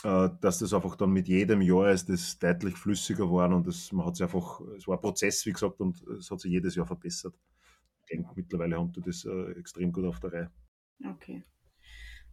äh, 0.05 0.29
dass 0.41 0.61
das 0.61 0.73
einfach 0.73 0.95
dann 0.95 1.11
mit 1.11 1.27
jedem 1.27 1.63
Jahr 1.63 1.91
ist 1.91 2.09
das 2.09 2.39
deutlich 2.39 2.77
flüssiger 2.77 3.25
geworden 3.25 3.55
und 3.55 3.67
das, 3.67 3.91
man 3.91 4.07
hat 4.07 4.21
einfach, 4.21 4.61
es 4.77 4.87
war 4.87 4.97
ein 4.97 5.01
Prozess, 5.01 5.45
wie 5.47 5.53
gesagt, 5.53 5.81
und 5.81 6.01
es 6.07 6.31
hat 6.31 6.39
sich 6.39 6.53
jedes 6.53 6.77
Jahr 6.77 6.87
verbessert. 6.87 7.35
Ich 8.03 8.07
denke, 8.07 8.31
mittlerweile 8.37 8.79
haben 8.79 8.93
die 8.93 9.01
das 9.01 9.25
äh, 9.25 9.59
extrem 9.59 9.91
gut 9.91 10.05
auf 10.05 10.21
der 10.21 10.33
Reihe. 10.33 10.51
Okay. 11.11 11.43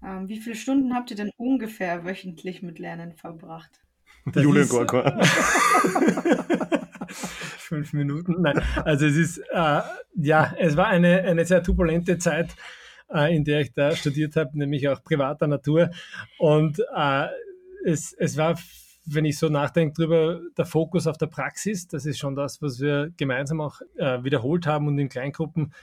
Ähm, 0.03 0.27
wie 0.27 0.39
viele 0.39 0.55
Stunden 0.55 0.93
habt 0.93 1.09
ihr 1.09 1.17
denn 1.17 1.31
ungefähr 1.35 2.05
wöchentlich 2.05 2.61
mit 2.61 2.77
Lernen 2.77 3.13
verbracht? 3.13 3.81
Julian 4.35 4.69
Gorkor. 4.69 5.03
Fünf 7.57 7.93
Minuten. 7.93 8.41
Nein, 8.41 8.61
also 8.83 9.05
es 9.05 9.15
ist, 9.15 9.37
äh, 9.37 9.81
ja, 10.15 10.55
es 10.57 10.77
war 10.77 10.87
eine, 10.87 11.21
eine 11.21 11.45
sehr 11.45 11.63
turbulente 11.63 12.17
Zeit, 12.17 12.55
äh, 13.13 13.35
in 13.35 13.43
der 13.43 13.61
ich 13.61 13.73
da 13.73 13.95
studiert 13.95 14.35
habe, 14.35 14.57
nämlich 14.57 14.87
auch 14.89 15.03
privater 15.03 15.47
Natur. 15.47 15.91
Und 16.37 16.79
äh, 16.95 17.27
es, 17.85 18.13
es 18.13 18.37
war, 18.37 18.59
wenn 19.05 19.25
ich 19.25 19.37
so 19.37 19.49
nachdenke 19.49 19.93
drüber, 19.93 20.41
der 20.57 20.65
Fokus 20.65 21.07
auf 21.07 21.17
der 21.17 21.27
Praxis. 21.27 21.87
Das 21.87 22.05
ist 22.05 22.19
schon 22.19 22.35
das, 22.35 22.61
was 22.61 22.79
wir 22.79 23.11
gemeinsam 23.17 23.61
auch 23.61 23.81
äh, 23.97 24.23
wiederholt 24.23 24.67
haben 24.67 24.87
und 24.87 24.97
in 24.99 25.09
Kleingruppen 25.09 25.73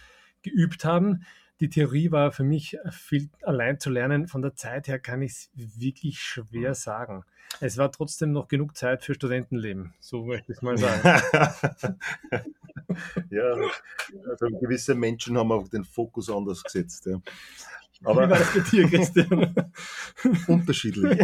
geübt 0.42 0.84
haben 0.84 1.24
die 1.60 1.68
Theorie 1.68 2.10
war 2.12 2.32
für 2.32 2.44
mich 2.44 2.78
viel 2.90 3.28
allein 3.42 3.80
zu 3.80 3.90
lernen. 3.90 4.28
Von 4.28 4.42
der 4.42 4.54
Zeit 4.54 4.88
her 4.88 4.98
kann 4.98 5.22
ich 5.22 5.32
es 5.32 5.50
wirklich 5.54 6.20
schwer 6.20 6.70
mhm. 6.70 6.74
sagen. 6.74 7.24
Es 7.60 7.76
war 7.78 7.90
trotzdem 7.90 8.32
noch 8.32 8.48
genug 8.48 8.76
Zeit 8.76 9.02
für 9.02 9.14
Studentenleben, 9.14 9.94
so 10.00 10.24
möchte 10.24 10.52
ich 10.52 10.62
mal 10.62 10.76
sagen. 10.78 11.02
ja, 13.30 13.56
also 14.28 14.46
gewisse 14.60 14.94
Menschen 14.94 15.36
haben 15.38 15.50
auch 15.50 15.68
den 15.68 15.84
Fokus 15.84 16.30
anders 16.30 16.62
gesetzt. 16.62 17.06
Ja. 17.06 17.20
Aber 18.04 18.26
Wie 18.26 18.30
war 18.30 18.38
das 18.38 18.54
bei 18.54 18.60
dir, 18.60 18.88
Christian? 18.88 19.54
unterschiedlich. 20.46 21.18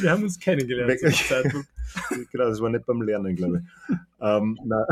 Wir 0.00 0.10
haben 0.12 0.22
uns 0.22 0.38
kennengelernt 0.38 1.00
genau, 2.30 2.48
das 2.48 2.60
war 2.60 2.70
nicht 2.70 2.86
beim 2.86 3.02
Lernen, 3.02 3.34
glaube 3.34 3.62
ich. 3.62 3.96
ähm, 4.20 4.58
nein. 4.64 4.84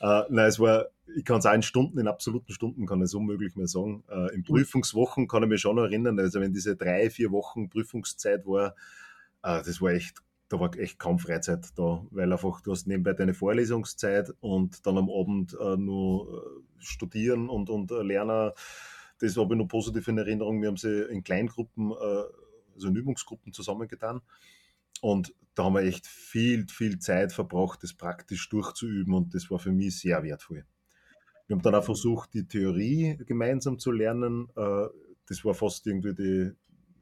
äh, 0.00 0.22
nein, 0.28 0.46
es 0.46 0.58
war, 0.58 0.86
ich 1.16 1.24
kann 1.24 1.38
es 1.38 1.46
auch 1.46 1.52
in 1.52 1.62
Stunden, 1.62 1.98
in 1.98 2.08
absoluten 2.08 2.52
Stunden 2.52 2.86
kann 2.86 3.00
ich 3.00 3.06
es 3.06 3.14
unmöglich 3.14 3.56
mehr 3.56 3.66
sagen. 3.66 4.04
Äh, 4.08 4.34
in 4.34 4.42
Prüfungswochen 4.42 5.28
kann 5.28 5.42
ich 5.42 5.48
mich 5.48 5.60
schon 5.60 5.78
erinnern, 5.78 6.18
also 6.18 6.40
wenn 6.40 6.52
diese 6.52 6.76
drei, 6.76 7.10
vier 7.10 7.30
Wochen 7.30 7.68
Prüfungszeit 7.68 8.46
war, 8.46 8.74
äh, 9.42 9.62
das 9.62 9.80
war 9.80 9.90
echt, 9.90 10.22
da 10.48 10.60
war 10.60 10.76
echt 10.76 10.98
kaum 10.98 11.18
Freizeit 11.18 11.66
da, 11.76 12.04
weil 12.10 12.32
einfach 12.32 12.60
du 12.60 12.72
hast 12.72 12.86
nebenbei 12.86 13.12
deine 13.12 13.34
Vorlesungszeit 13.34 14.32
und 14.40 14.86
dann 14.86 14.98
am 14.98 15.10
Abend 15.10 15.56
äh, 15.60 15.76
nur 15.76 16.44
äh, 16.44 16.82
studieren 16.82 17.48
und, 17.48 17.70
und 17.70 17.90
äh, 17.90 18.02
lernen. 18.02 18.52
Das 19.18 19.36
habe 19.36 19.54
ich 19.54 19.58
noch 19.58 19.68
positiv 19.68 20.08
in 20.08 20.18
Erinnerung. 20.18 20.62
Wir 20.62 20.68
haben 20.68 20.76
sie 20.76 21.02
in 21.10 21.22
Kleingruppen, 21.22 21.90
äh, 21.92 22.22
also 22.74 22.88
in 22.88 22.96
Übungsgruppen 22.96 23.52
zusammengetan. 23.52 24.22
Und 25.02 25.34
da 25.54 25.64
haben 25.64 25.74
wir 25.74 25.82
echt 25.82 26.06
viel, 26.06 26.66
viel 26.68 26.98
Zeit 26.98 27.32
verbracht, 27.32 27.82
das 27.82 27.94
praktisch 27.94 28.48
durchzuüben 28.48 29.14
und 29.14 29.34
das 29.34 29.50
war 29.50 29.58
für 29.58 29.72
mich 29.72 29.98
sehr 29.98 30.22
wertvoll. 30.22 30.64
Wir 31.50 31.56
haben 31.56 31.62
dann 31.62 31.74
auch 31.74 31.84
versucht, 31.84 32.32
die 32.34 32.46
Theorie 32.46 33.16
gemeinsam 33.26 33.76
zu 33.76 33.90
lernen. 33.90 34.48
Äh, 34.54 34.86
Das 35.26 35.44
war 35.44 35.52
fast 35.52 35.84
irgendwie 35.84 36.14
die, 36.14 36.52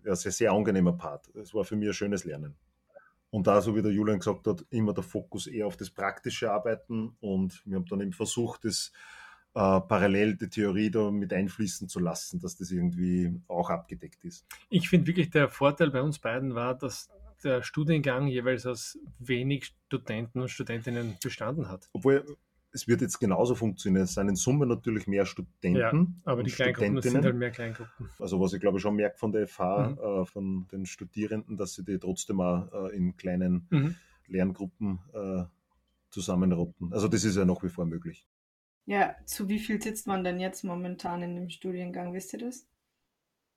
ja, 0.06 0.16
sehr, 0.16 0.32
sehr 0.32 0.52
angenehmer 0.52 0.94
Part. 0.94 1.28
Es 1.34 1.52
war 1.52 1.64
für 1.64 1.76
mich 1.76 1.88
ein 1.88 1.92
schönes 1.92 2.24
Lernen. 2.24 2.56
Und 3.28 3.46
da, 3.46 3.60
so 3.60 3.76
wie 3.76 3.82
der 3.82 3.92
Julian 3.92 4.20
gesagt 4.20 4.46
hat, 4.46 4.64
immer 4.70 4.94
der 4.94 5.04
Fokus 5.04 5.48
eher 5.48 5.66
auf 5.66 5.76
das 5.76 5.90
praktische 5.90 6.50
Arbeiten 6.50 7.14
und 7.20 7.62
wir 7.66 7.76
haben 7.76 7.84
dann 7.84 8.00
eben 8.00 8.14
versucht, 8.14 8.64
das 8.64 8.90
äh, 9.52 9.80
parallel 9.82 10.36
die 10.36 10.48
Theorie 10.48 10.90
da 10.90 11.10
mit 11.10 11.30
einfließen 11.30 11.86
zu 11.90 12.00
lassen, 12.00 12.40
dass 12.40 12.56
das 12.56 12.70
irgendwie 12.70 13.38
auch 13.48 13.68
abgedeckt 13.68 14.24
ist. 14.24 14.46
Ich 14.70 14.88
finde 14.88 15.08
wirklich, 15.08 15.28
der 15.28 15.50
Vorteil 15.50 15.90
bei 15.90 16.00
uns 16.00 16.20
beiden 16.20 16.54
war, 16.54 16.74
dass 16.74 17.10
der 17.44 17.62
Studiengang 17.62 18.28
jeweils 18.28 18.64
aus 18.64 18.98
wenig 19.18 19.74
Studenten 19.88 20.40
und 20.40 20.48
Studentinnen 20.48 21.18
bestanden 21.22 21.68
hat. 21.68 21.90
Obwohl, 21.92 22.24
es 22.72 22.86
wird 22.86 23.00
jetzt 23.00 23.18
genauso 23.18 23.54
funktionieren. 23.54 24.04
Es 24.04 24.14
sind 24.14 24.28
in 24.28 24.36
Summe 24.36 24.66
natürlich 24.66 25.06
mehr 25.06 25.24
Studenten. 25.26 25.76
Ja, 25.78 25.90
Aber 26.24 26.40
und 26.40 26.46
die 26.46 26.52
Kleingruppen, 26.52 27.00
sind 27.02 27.24
halt 27.24 27.36
mehr 27.36 27.50
Kleingruppen. 27.50 28.10
Also 28.18 28.40
was 28.40 28.52
ich 28.52 28.60
glaube 28.60 28.78
ich 28.78 28.82
schon 28.82 28.94
merke 28.96 29.16
von 29.18 29.32
der 29.32 29.46
FH, 29.46 29.88
Mhm. 29.90 29.98
äh, 29.98 30.24
von 30.26 30.68
den 30.68 30.86
Studierenden, 30.86 31.56
dass 31.56 31.74
sie 31.74 31.84
die 31.84 31.98
trotzdem 31.98 32.40
auch 32.40 32.72
äh, 32.90 32.96
in 32.96 33.16
kleinen 33.16 33.66
Mhm. 33.70 33.94
Lerngruppen 34.26 34.98
äh, 35.14 35.44
zusammenrotten. 36.10 36.92
Also 36.92 37.08
das 37.08 37.24
ist 37.24 37.36
ja 37.36 37.44
nach 37.44 37.62
wie 37.62 37.68
vor 37.68 37.86
möglich. 37.86 38.26
Ja, 38.86 39.14
zu 39.26 39.48
wie 39.48 39.58
viel 39.58 39.80
sitzt 39.82 40.06
man 40.06 40.24
denn 40.24 40.40
jetzt 40.40 40.64
momentan 40.64 41.22
in 41.22 41.34
dem 41.36 41.50
Studiengang? 41.50 42.12
Wisst 42.14 42.32
ihr 42.32 42.38
das? 42.40 42.66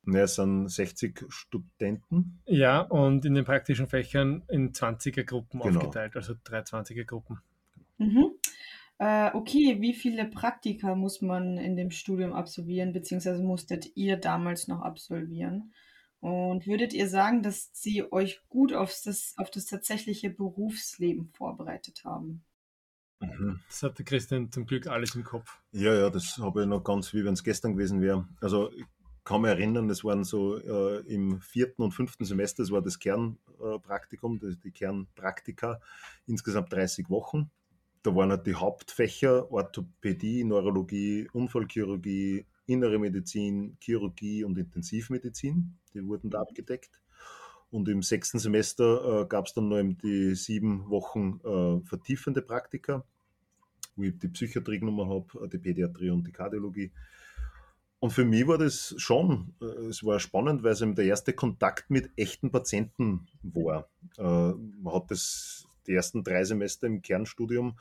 Ja, 0.05 0.21
es 0.23 0.35
sind 0.35 0.67
60 0.67 1.25
Studenten. 1.29 2.41
Ja, 2.45 2.81
und 2.81 3.23
in 3.23 3.35
den 3.35 3.45
praktischen 3.45 3.87
Fächern 3.87 4.43
in 4.49 4.73
20er-Gruppen 4.73 5.61
Genau. 5.61 5.79
aufgeteilt, 5.79 6.15
also 6.15 6.33
drei 6.43 6.59
20er-Gruppen. 6.63 7.39
Mhm. 7.97 8.31
Äh, 9.01 9.31
okay, 9.33 9.81
wie 9.81 9.95
viele 9.95 10.25
Praktika 10.25 10.93
muss 10.93 11.23
man 11.23 11.57
in 11.57 11.75
dem 11.75 11.89
Studium 11.89 12.33
absolvieren, 12.33 12.93
beziehungsweise 12.93 13.41
musstet 13.41 13.95
ihr 13.95 14.15
damals 14.15 14.67
noch 14.67 14.81
absolvieren? 14.81 15.73
Und 16.19 16.67
würdet 16.67 16.93
ihr 16.93 17.09
sagen, 17.09 17.41
dass 17.41 17.71
sie 17.73 18.03
euch 18.13 18.41
gut 18.47 18.73
auf 18.73 18.95
das, 19.03 19.33
auf 19.37 19.49
das 19.49 19.65
tatsächliche 19.65 20.29
Berufsleben 20.29 21.31
vorbereitet 21.33 22.03
haben? 22.05 22.43
Mhm. 23.21 23.59
Das 23.67 23.81
hatte 23.81 24.03
Christian 24.03 24.51
zum 24.51 24.67
Glück 24.67 24.85
alles 24.85 25.15
im 25.15 25.23
Kopf. 25.23 25.59
Ja, 25.71 25.95
ja, 25.95 26.11
das 26.11 26.37
habe 26.37 26.61
ich 26.61 26.67
noch 26.67 26.83
ganz, 26.83 27.11
wie 27.11 27.25
wenn 27.25 27.33
es 27.33 27.43
gestern 27.43 27.73
gewesen 27.73 28.01
wäre. 28.01 28.27
Also 28.39 28.71
ich 28.71 28.85
kann 29.23 29.41
mich 29.41 29.49
erinnern, 29.49 29.89
es 29.89 30.03
waren 30.03 30.23
so 30.23 30.59
äh, 30.59 30.99
im 31.11 31.41
vierten 31.41 31.81
und 31.81 31.93
fünften 31.93 32.25
Semester, 32.25 32.61
das 32.61 32.71
war 32.71 32.83
das 32.83 32.99
Kernpraktikum, 32.99 34.37
das, 34.37 34.59
die 34.59 34.71
Kernpraktika, 34.71 35.81
insgesamt 36.27 36.71
30 36.71 37.09
Wochen. 37.09 37.49
Da 38.03 38.15
waren 38.15 38.31
halt 38.31 38.47
die 38.47 38.55
Hauptfächer 38.55 39.51
Orthopädie, 39.51 40.43
Neurologie, 40.43 41.27
Unfallchirurgie, 41.33 42.45
Innere 42.65 42.99
Medizin, 42.99 43.77
Chirurgie 43.79 44.43
und 44.43 44.57
Intensivmedizin. 44.57 45.77
Die 45.93 46.05
wurden 46.05 46.29
da 46.29 46.41
abgedeckt. 46.41 47.01
Und 47.69 47.87
im 47.87 48.01
sechsten 48.01 48.39
Semester 48.39 49.21
äh, 49.21 49.25
gab 49.27 49.45
es 49.45 49.53
dann 49.53 49.69
noch 49.69 49.77
eben 49.77 49.97
die 49.97 50.35
sieben 50.35 50.89
Wochen 50.89 51.39
äh, 51.43 51.87
vertiefende 51.87 52.41
Praktika, 52.41 53.05
wo 53.95 54.03
ich 54.03 54.17
die 54.19 54.27
Psychiatrie 54.27 54.79
genommen 54.79 55.09
habe, 55.09 55.47
die 55.47 55.57
Pädiatrie 55.57 56.09
und 56.09 56.25
die 56.27 56.31
Kardiologie. 56.31 56.91
Und 57.99 58.11
für 58.11 58.25
mich 58.25 58.47
war 58.47 58.57
das 58.57 58.95
schon, 58.97 59.53
äh, 59.61 59.65
es 59.85 60.03
war 60.03 60.19
spannend, 60.19 60.63
weil 60.63 60.71
es 60.73 60.81
eben 60.81 60.95
der 60.95 61.05
erste 61.05 61.33
Kontakt 61.33 61.89
mit 61.89 62.09
echten 62.17 62.51
Patienten 62.51 63.27
war. 63.43 63.89
Äh, 64.17 64.23
man 64.23 64.93
hat 64.93 65.11
das 65.11 65.67
die 65.91 65.95
ersten 65.95 66.23
drei 66.23 66.43
Semester 66.43 66.87
im 66.87 67.01
Kernstudium, 67.01 67.77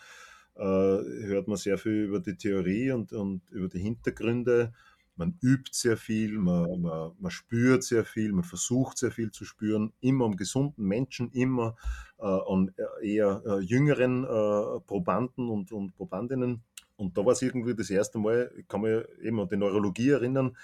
äh, 0.57 0.63
hört 0.63 1.47
man 1.47 1.57
sehr 1.57 1.79
viel 1.79 2.05
über 2.05 2.21
die 2.21 2.37
Theorie 2.37 2.91
und, 2.91 3.13
und 3.13 3.49
über 3.51 3.69
die 3.69 3.79
Hintergründe. 3.79 4.73
Man 5.17 5.39
übt 5.43 5.71
sehr 5.73 5.97
viel, 5.97 6.39
man, 6.39 6.81
man, 6.81 7.13
man 7.19 7.31
spürt 7.31 7.85
sehr 7.85 8.05
viel, 8.05 8.33
man 8.33 8.43
versucht 8.43 8.99
sehr 8.99 9.11
viel 9.11 9.31
zu 9.31 9.45
spüren, 9.45 9.93
immer 10.01 10.25
am 10.25 10.37
gesunden 10.37 10.85
Menschen, 10.85 11.31
immer 11.33 11.77
äh, 12.19 12.25
an 12.25 12.73
eher 13.03 13.43
äh, 13.47 13.61
jüngeren 13.61 14.25
äh, 14.25 14.81
Probanden 14.87 15.49
und, 15.49 15.73
und 15.73 15.95
Probandinnen. 15.95 16.63
Und 16.97 17.17
da 17.17 17.25
war 17.25 17.33
es 17.33 17.43
irgendwie 17.43 17.75
das 17.75 17.91
erste 17.91 18.19
Mal, 18.19 18.51
ich 18.57 18.67
kann 18.67 18.81
mich 18.81 19.05
eben 19.23 19.41
an 19.41 19.49
die 19.49 19.57
Neurologie 19.57 20.11
erinnern, 20.11 20.57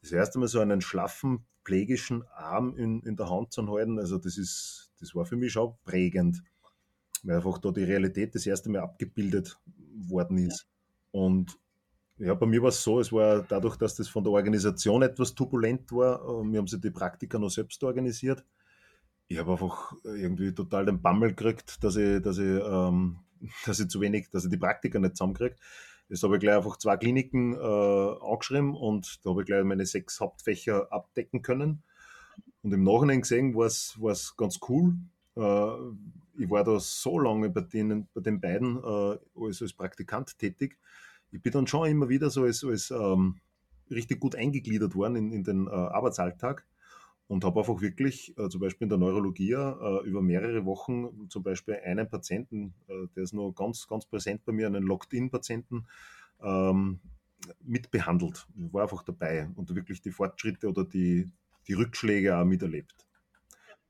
das 0.00 0.12
erste 0.12 0.38
Mal 0.38 0.48
so 0.48 0.60
einen 0.60 0.80
schlaffen, 0.80 1.44
pflegischen 1.64 2.24
Arm 2.34 2.76
in, 2.76 3.00
in 3.02 3.16
der 3.16 3.30
Hand 3.30 3.52
zu 3.52 3.66
halten. 3.66 3.98
Also 3.98 4.18
das 4.18 4.38
ist, 4.38 4.92
das 5.00 5.14
war 5.14 5.24
für 5.24 5.36
mich 5.36 5.52
schon 5.52 5.74
prägend, 5.84 6.42
weil 7.24 7.36
einfach 7.36 7.58
da 7.58 7.70
die 7.70 7.84
Realität 7.84 8.34
das 8.34 8.46
erste 8.46 8.70
Mal 8.70 8.80
abgebildet 8.80 9.58
worden 9.96 10.38
ist. 10.38 10.68
Und 11.10 11.58
ja, 12.18 12.34
bei 12.34 12.46
mir 12.46 12.62
war 12.62 12.68
es 12.68 12.82
so, 12.82 13.00
es 13.00 13.12
war 13.12 13.42
dadurch, 13.42 13.76
dass 13.76 13.96
das 13.96 14.08
von 14.08 14.22
der 14.22 14.32
Organisation 14.32 15.02
etwas 15.02 15.34
turbulent 15.34 15.90
war, 15.90 16.22
äh, 16.22 16.52
wir 16.52 16.58
haben 16.58 16.68
sie 16.68 16.80
die 16.80 16.90
Praktika 16.90 17.38
noch 17.38 17.50
selbst 17.50 17.82
organisiert. 17.82 18.44
Ich 19.26 19.38
habe 19.38 19.52
einfach 19.52 19.94
irgendwie 20.04 20.52
total 20.54 20.86
den 20.86 21.00
Bammel 21.00 21.30
gekriegt, 21.30 21.82
dass 21.82 21.96
ich, 21.96 22.22
dass 22.22 22.38
ich, 22.38 22.62
ähm, 22.62 23.18
dass 23.66 23.80
ich 23.80 23.88
zu 23.88 24.00
wenig, 24.00 24.30
dass 24.30 24.44
ich 24.44 24.50
die 24.50 24.56
Praktika 24.56 24.98
nicht 24.98 25.16
zusammenkriege. 25.16 25.56
Jetzt 26.08 26.22
habe 26.22 26.36
ich 26.36 26.40
gleich 26.40 26.56
einfach 26.56 26.76
zwei 26.76 26.98
Kliniken 26.98 27.54
äh, 27.54 27.58
angeschrieben 27.58 28.74
und 28.74 29.24
da 29.24 29.30
habe 29.30 29.40
ich 29.40 29.46
gleich 29.46 29.64
meine 29.64 29.86
sechs 29.86 30.20
Hauptfächer 30.20 30.92
abdecken 30.92 31.42
können. 31.42 31.82
Und 32.62 32.72
im 32.72 32.84
Nachhinein 32.84 33.22
gesehen 33.22 33.54
war 33.54 33.66
es 33.66 34.34
ganz 34.36 34.60
cool. 34.68 34.94
Äh, 35.36 35.40
ich 36.36 36.50
war 36.50 36.64
da 36.64 36.78
so 36.80 37.18
lange 37.18 37.50
bei, 37.50 37.60
denen, 37.60 38.08
bei 38.14 38.20
den 38.20 38.40
beiden 38.40 38.76
äh, 38.76 39.18
als, 39.36 39.62
als 39.62 39.72
Praktikant 39.72 40.38
tätig. 40.38 40.78
Ich 41.30 41.42
bin 41.42 41.52
dann 41.52 41.66
schon 41.66 41.88
immer 41.88 42.08
wieder 42.08 42.30
so 42.30 42.44
als, 42.44 42.64
als 42.64 42.90
ähm, 42.90 43.36
richtig 43.90 44.20
gut 44.20 44.34
eingegliedert 44.34 44.94
worden 44.94 45.16
in, 45.16 45.32
in 45.32 45.44
den 45.44 45.66
äh, 45.66 45.70
Arbeitsalltag 45.70 46.66
und 47.26 47.44
habe 47.44 47.60
einfach 47.60 47.80
wirklich, 47.80 48.36
äh, 48.38 48.48
zum 48.48 48.60
Beispiel 48.60 48.84
in 48.84 48.90
der 48.90 48.98
Neurologie, 48.98 49.52
äh, 49.52 50.04
über 50.04 50.22
mehrere 50.22 50.64
Wochen 50.64 51.28
zum 51.28 51.42
Beispiel 51.42 51.76
einen 51.84 52.08
Patienten, 52.08 52.74
äh, 52.88 53.06
der 53.16 53.24
ist 53.24 53.32
noch 53.32 53.52
ganz, 53.52 53.86
ganz 53.86 54.06
präsent 54.06 54.44
bei 54.44 54.52
mir, 54.52 54.66
einen 54.66 54.84
Locked-In-Patienten, 54.84 55.86
ähm, 56.42 57.00
mitbehandelt. 57.62 58.46
Ich 58.56 58.72
war 58.72 58.82
einfach 58.82 59.02
dabei 59.02 59.48
und 59.56 59.74
wirklich 59.74 60.00
die 60.00 60.10
Fortschritte 60.10 60.68
oder 60.68 60.84
die, 60.84 61.30
die 61.66 61.74
Rückschläge 61.74 62.36
auch 62.36 62.44
miterlebt. 62.44 62.94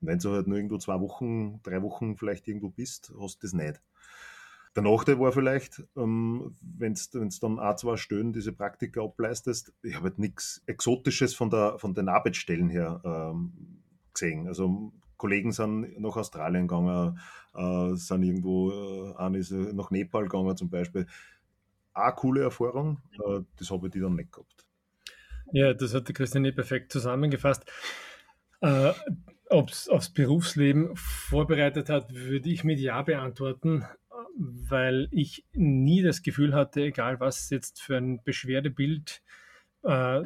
Und 0.04 0.10
wenn 0.10 0.18
du 0.18 0.32
halt 0.32 0.46
nur 0.46 0.58
irgendwo 0.58 0.76
zwei 0.76 1.00
Wochen, 1.00 1.62
drei 1.62 1.80
Wochen 1.80 2.18
vielleicht 2.18 2.46
irgendwo 2.46 2.68
bist, 2.68 3.10
hast 3.18 3.42
du 3.42 3.46
das 3.46 3.54
nicht. 3.54 3.80
Der 4.76 4.82
Nachteil 4.82 5.18
war 5.18 5.32
vielleicht, 5.32 5.82
ähm, 5.96 6.54
wenn 6.60 6.94
du 6.94 7.28
dann 7.40 7.58
auch 7.58 7.76
zwei 7.76 7.96
Stellen 7.96 8.34
diese 8.34 8.52
Praktika 8.52 9.02
ableistest, 9.02 9.72
ich 9.82 9.94
habe 9.94 10.08
halt 10.08 10.18
nichts 10.18 10.62
Exotisches 10.66 11.34
von, 11.34 11.48
der, 11.48 11.78
von 11.78 11.94
den 11.94 12.10
Arbeitsstellen 12.10 12.68
her 12.68 13.00
ähm, 13.02 13.80
gesehen. 14.12 14.46
Also 14.46 14.92
Kollegen 15.16 15.52
sind 15.52 15.98
nach 15.98 16.16
Australien 16.16 16.68
gegangen, 16.68 17.18
äh, 17.54 17.94
sind 17.94 18.24
irgendwo, 18.24 18.72
äh, 18.72 19.16
einer 19.16 19.38
ist 19.38 19.52
äh, 19.52 19.72
nach 19.72 19.90
Nepal 19.90 20.24
gegangen 20.24 20.54
zum 20.56 20.68
Beispiel. 20.68 21.06
Auch 21.94 22.02
eine 22.02 22.14
coole 22.14 22.42
Erfahrung, 22.42 23.00
äh, 23.26 23.40
das 23.56 23.70
habe 23.70 23.86
ich 23.86 23.92
die 23.92 24.00
dann 24.00 24.16
nicht 24.16 24.32
gehabt. 24.32 24.66
Ja, 25.52 25.72
das 25.72 25.94
hat 25.94 26.08
der 26.08 26.14
Christian 26.14 26.44
eh 26.44 26.52
perfekt 26.52 26.92
zusammengefasst. 26.92 27.64
Äh, 28.60 28.92
Ob 29.54 29.70
es 29.70 29.88
aufs 29.88 30.10
Berufsleben 30.10 30.96
vorbereitet 30.96 31.88
hat, 31.88 32.12
würde 32.12 32.50
ich 32.50 32.64
mit 32.64 32.80
Ja 32.80 33.02
beantworten, 33.02 33.84
weil 34.36 35.06
ich 35.12 35.44
nie 35.52 36.02
das 36.02 36.22
Gefühl 36.22 36.54
hatte, 36.54 36.80
egal 36.80 37.20
was 37.20 37.50
jetzt 37.50 37.80
für 37.80 37.96
ein 37.96 38.20
Beschwerdebild 38.24 39.22
äh, 39.84 40.22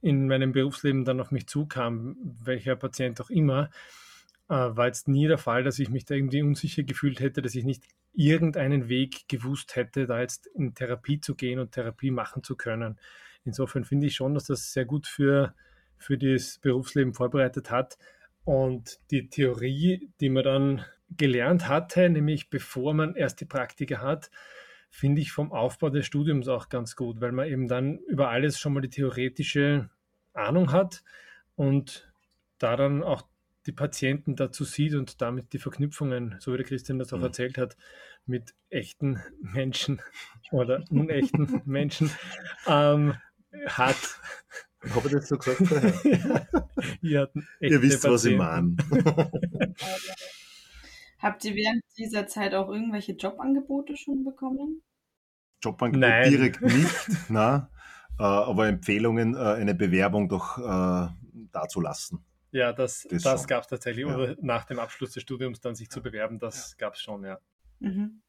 in 0.00 0.28
meinem 0.28 0.52
Berufsleben 0.52 1.04
dann 1.04 1.20
auf 1.20 1.30
mich 1.30 1.46
zukam, 1.46 2.16
welcher 2.42 2.74
Patient 2.74 3.20
auch 3.20 3.28
immer, 3.28 3.68
äh, 4.48 4.54
war 4.54 4.86
jetzt 4.86 5.08
nie 5.08 5.26
der 5.26 5.36
Fall, 5.36 5.62
dass 5.62 5.78
ich 5.78 5.90
mich 5.90 6.06
da 6.06 6.14
irgendwie 6.14 6.40
unsicher 6.40 6.84
gefühlt 6.84 7.20
hätte, 7.20 7.42
dass 7.42 7.54
ich 7.54 7.64
nicht 7.64 7.84
irgendeinen 8.14 8.88
Weg 8.88 9.28
gewusst 9.28 9.76
hätte, 9.76 10.06
da 10.06 10.22
jetzt 10.22 10.46
in 10.54 10.74
Therapie 10.74 11.20
zu 11.20 11.34
gehen 11.34 11.58
und 11.58 11.72
Therapie 11.72 12.10
machen 12.10 12.42
zu 12.42 12.56
können. 12.56 12.98
insofern 13.44 13.84
finde 13.84 14.06
ich 14.06 14.14
schon, 14.14 14.32
dass 14.32 14.46
das 14.46 14.72
sehr 14.72 14.86
gut 14.86 15.06
für, 15.06 15.54
für 15.98 16.16
das 16.16 16.56
Berufsleben 16.62 17.12
vorbereitet 17.12 17.70
hat. 17.70 17.98
Und 18.48 18.98
die 19.10 19.28
Theorie, 19.28 20.10
die 20.22 20.30
man 20.30 20.42
dann 20.42 20.84
gelernt 21.10 21.68
hatte, 21.68 22.08
nämlich 22.08 22.48
bevor 22.48 22.94
man 22.94 23.14
erst 23.14 23.42
die 23.42 23.44
Praktika 23.44 23.98
hat, 23.98 24.30
finde 24.88 25.20
ich 25.20 25.32
vom 25.32 25.52
Aufbau 25.52 25.90
des 25.90 26.06
Studiums 26.06 26.48
auch 26.48 26.70
ganz 26.70 26.96
gut, 26.96 27.20
weil 27.20 27.32
man 27.32 27.46
eben 27.46 27.68
dann 27.68 27.98
über 27.98 28.30
alles 28.30 28.58
schon 28.58 28.72
mal 28.72 28.80
die 28.80 28.88
theoretische 28.88 29.90
Ahnung 30.32 30.72
hat 30.72 31.04
und 31.56 32.10
da 32.56 32.76
dann 32.76 33.02
auch 33.02 33.20
die 33.66 33.72
Patienten 33.72 34.34
dazu 34.34 34.64
sieht 34.64 34.94
und 34.94 35.20
damit 35.20 35.52
die 35.52 35.58
Verknüpfungen, 35.58 36.36
so 36.40 36.54
wie 36.54 36.56
der 36.56 36.64
Christian 36.64 36.98
das 36.98 37.12
auch 37.12 37.18
mhm. 37.18 37.24
erzählt 37.24 37.58
hat, 37.58 37.76
mit 38.24 38.54
echten 38.70 39.22
Menschen 39.42 40.00
oder 40.52 40.82
unechten 40.88 41.60
Menschen 41.66 42.10
ähm, 42.66 43.12
hat. 43.66 44.18
Habe 44.94 45.08
ich 45.08 45.12
das 45.12 45.28
so 45.28 45.36
gesagt? 45.38 45.60
ja, 47.00 47.26
Ihr 47.60 47.82
wisst, 47.82 48.02
Patienten. 48.02 48.14
was 48.14 48.24
ich 48.24 48.36
meine. 48.36 48.76
Habt 51.18 51.44
ihr 51.44 51.54
während 51.54 51.82
dieser 51.96 52.26
Zeit 52.28 52.54
auch 52.54 52.68
irgendwelche 52.68 53.12
Jobangebote 53.12 53.96
schon 53.96 54.24
bekommen? 54.24 54.82
Jobangebote 55.62 56.08
nein. 56.08 56.30
direkt 56.30 56.62
nicht, 56.62 57.08
na, 57.28 57.70
äh, 58.18 58.22
aber 58.22 58.68
Empfehlungen, 58.68 59.34
äh, 59.34 59.38
eine 59.38 59.74
Bewerbung 59.74 60.28
doch 60.28 60.58
äh, 60.58 61.08
dazulassen. 61.50 62.24
Ja, 62.52 62.72
das, 62.72 63.06
das, 63.10 63.22
das 63.22 63.46
gab 63.46 63.64
es 63.64 63.68
tatsächlich. 63.68 64.06
Ja. 64.06 64.14
Oder 64.14 64.36
nach 64.40 64.64
dem 64.64 64.78
Abschluss 64.78 65.12
des 65.12 65.22
Studiums 65.22 65.60
dann 65.60 65.74
sich 65.74 65.90
zu 65.90 66.00
bewerben, 66.00 66.38
das 66.38 66.76
ja. 66.78 66.86
gab 66.86 66.94
es 66.94 67.00
schon, 67.00 67.24
ja. 67.24 67.38
Mhm. 67.80 68.22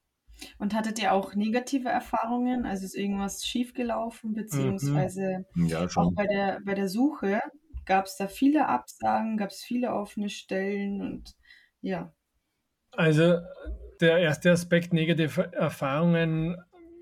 Und 0.58 0.74
hattet 0.74 1.00
ihr 1.00 1.14
auch 1.14 1.36
negative 1.36 1.90
Erfahrungen? 1.90 2.66
Also 2.66 2.86
ist 2.86 2.96
irgendwas 2.96 3.46
schiefgelaufen, 3.46 4.34
beziehungsweise 4.34 5.46
mhm. 5.54 5.68
ja, 5.68 5.88
auch 5.96 6.14
bei 6.14 6.28
der, 6.28 6.62
bei 6.66 6.74
der 6.74 6.88
Suche 6.88 7.42
gab 7.86 8.06
es 8.06 8.16
da 8.18 8.28
viele 8.28 8.68
Absagen, 8.68 9.38
gab 9.38 9.50
es 9.50 9.62
viele 9.62 9.94
offene 9.94 10.30
Stellen 10.30 11.02
und 11.02 11.36
ja. 11.82 12.14
Also 12.92 13.40
der 14.00 14.20
erste 14.20 14.52
Aspekt 14.52 14.94
negative 14.94 15.52
Erfahrungen 15.54 16.58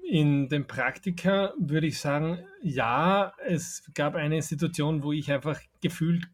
in 0.07 0.47
den 0.47 0.65
Praktika 0.65 1.53
würde 1.59 1.87
ich 1.87 1.99
sagen, 1.99 2.39
ja, 2.61 3.33
es 3.45 3.83
gab 3.93 4.15
eine 4.15 4.41
Situation, 4.41 5.03
wo 5.03 5.11
ich 5.11 5.31
einfach 5.31 5.59
gefühlt 5.81 6.25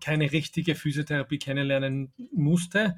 keine 0.00 0.32
richtige 0.32 0.74
Physiotherapie 0.74 1.38
kennenlernen 1.38 2.12
musste. 2.32 2.96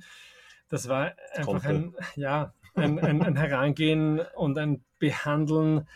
Das 0.69 0.89
war 0.89 1.13
einfach 1.35 1.65
ein, 1.67 1.95
ja, 2.17 2.55
ein, 2.77 2.99
ein, 2.99 3.23
ein, 3.23 3.37
Herangehen 3.37 4.21
und 4.35 4.59
ein 4.59 4.85
Behandeln. 4.99 5.89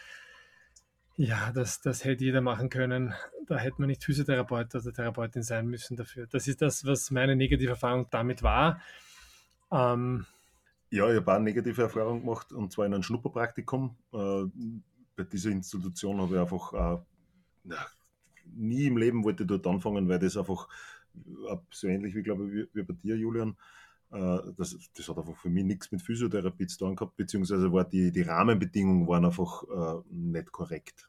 Ja, 1.16 1.52
das, 1.52 1.80
das 1.80 2.04
hätte 2.04 2.25
jeder 2.25 2.40
machen 2.40 2.70
können. 2.70 3.14
Da 3.46 3.58
hätte 3.58 3.76
man 3.78 3.88
nicht 3.88 4.04
Physiotherapeut 4.04 4.75
oder 4.75 4.92
Therapeutin 4.92 5.42
sein 5.42 5.66
müssen 5.66 5.96
dafür. 5.96 6.26
Das 6.26 6.49
ist 6.49 6.62
das, 6.62 6.87
was 6.87 7.10
meine 7.10 7.37
negative 7.37 7.70
Erfahrung 7.70 8.06
damit 8.10 8.42
war. 8.42 8.80
Ähm, 9.70 10.26
ja, 10.90 11.08
ich 11.08 11.16
habe 11.16 11.32
eine 11.34 11.44
negative 11.44 11.82
Erfahrung 11.82 12.20
gemacht 12.20 12.52
und 12.52 12.72
zwar 12.72 12.87
in 12.87 12.94
einem 12.94 13.02
Schnupperpraktikum. 13.02 13.96
Äh, 14.12 14.44
bei 15.16 15.25
dieser 15.25 15.50
Institution 15.50 16.20
habe 16.20 16.34
ich 16.34 16.40
einfach 16.40 16.72
äh, 16.72 17.70
ja, 17.70 17.87
nie 18.46 18.87
im 18.87 18.96
Leben 18.96 19.22
wollte 19.22 19.46
dort 19.46 19.66
anfangen, 19.66 20.08
weil 20.08 20.18
das 20.18 20.37
einfach 20.37 20.68
äh, 21.14 21.56
so 21.70 21.87
ähnlich 21.87 22.14
wie, 22.14 22.22
glaube 22.22 22.46
ich, 22.46 22.52
wie, 22.52 22.68
wie 22.72 22.82
bei 22.82 22.94
dir, 22.94 23.16
Julian, 23.16 23.56
das, 24.10 24.76
das 24.94 25.08
hat 25.08 25.18
einfach 25.18 25.36
für 25.36 25.48
mich 25.48 25.64
nichts 25.64 25.92
mit 25.92 26.02
Physiotherapie 26.02 26.66
zu 26.66 26.78
tun 26.78 26.96
gehabt, 26.96 27.16
beziehungsweise 27.16 27.72
war 27.72 27.84
die, 27.84 28.10
die 28.10 28.22
Rahmenbedingungen 28.22 29.06
waren 29.06 29.24
einfach 29.24 29.62
äh, 29.62 30.02
nicht 30.10 30.50
korrekt. 30.50 31.08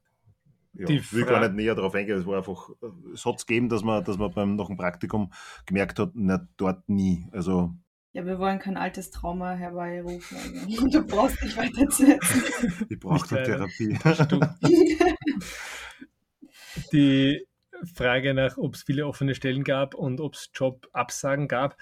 Ja, 0.74 0.88
ich 0.88 1.12
will 1.12 1.26
gar 1.26 1.42
nicht 1.42 1.54
näher 1.54 1.76
darauf 1.76 1.94
eingehen. 1.96 2.18
Es 2.18 2.26
war 2.26 2.38
einfach, 2.38 2.70
äh, 2.82 3.14
es 3.14 3.26
hat 3.26 3.36
es 3.36 3.46
gegeben, 3.46 3.70
dass 3.70 3.84
man, 3.84 4.04
dass 4.04 4.18
man 4.18 4.32
beim 4.32 4.56
noch 4.56 4.70
ein 4.70 4.78
Praktikum 4.78 5.32
gemerkt 5.66 6.00
hat, 6.00 6.12
na, 6.14 6.48
dort 6.58 6.88
nie. 6.88 7.28
Also 7.32 7.74
ja, 8.14 8.26
wir 8.26 8.40
wollen 8.40 8.60
kein 8.60 8.76
altes 8.76 9.10
Trauma 9.10 9.54
herbeirufen. 9.54 10.38
Also. 10.38 10.88
Du 10.90 11.08
brauchst 11.08 11.42
nicht 11.42 11.56
weiter 11.56 11.90
zu 11.90 12.12
erzählen. 12.12 12.86
Ich 12.90 13.00
brauche 13.00 13.36
eine 13.36 13.46
Therapie. 13.46 13.98
Die 16.92 17.48
Frage 17.94 18.34
nach, 18.34 18.58
ob 18.58 18.76
es 18.76 18.84
viele 18.84 19.08
offene 19.08 19.34
Stellen 19.34 19.64
gab 19.64 19.96
und 19.96 20.20
ob 20.20 20.34
es 20.34 20.52
Jobabsagen 20.54 21.48
gab, 21.48 21.78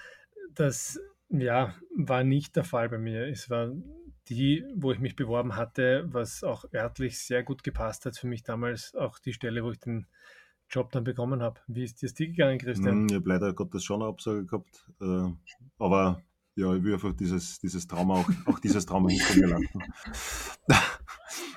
das 0.54 1.00
ja, 1.30 1.74
war 1.96 2.24
nicht 2.24 2.56
der 2.56 2.64
Fall 2.64 2.88
bei 2.88 2.98
mir. 2.98 3.28
Es 3.28 3.50
war 3.50 3.72
die, 4.28 4.64
wo 4.76 4.92
ich 4.92 4.98
mich 4.98 5.16
beworben 5.16 5.56
hatte, 5.56 6.04
was 6.08 6.44
auch 6.44 6.64
örtlich 6.72 7.18
sehr 7.18 7.42
gut 7.42 7.64
gepasst 7.64 8.06
hat 8.06 8.16
für 8.16 8.26
mich 8.26 8.42
damals, 8.42 8.94
auch 8.94 9.18
die 9.18 9.32
Stelle, 9.32 9.64
wo 9.64 9.70
ich 9.70 9.80
den 9.80 10.06
Job 10.68 10.92
dann 10.92 11.04
bekommen 11.04 11.42
habe. 11.42 11.60
Wie 11.66 11.82
ist 11.82 12.00
dir 12.00 12.08
das 12.08 12.14
gegangen, 12.14 12.58
Christian? 12.58 13.02
Mm, 13.02 13.06
ich 13.08 13.14
habe 13.16 13.28
leider 13.28 13.52
Gottes 13.52 13.82
schon 13.82 14.02
eine 14.02 14.10
Absage 14.10 14.46
gehabt. 14.46 14.88
Äh, 15.00 15.32
aber 15.78 16.22
ja, 16.54 16.74
ich 16.74 16.82
will 16.82 16.94
einfach 16.94 17.12
dieses, 17.12 17.58
dieses 17.58 17.86
Trauma 17.88 18.14
auch, 18.14 18.30
auch 18.46 18.58
dieses 18.60 18.86
Trauma 18.86 19.08
hinter 19.08 19.34
mir 19.36 19.48
lassen. 19.48 19.82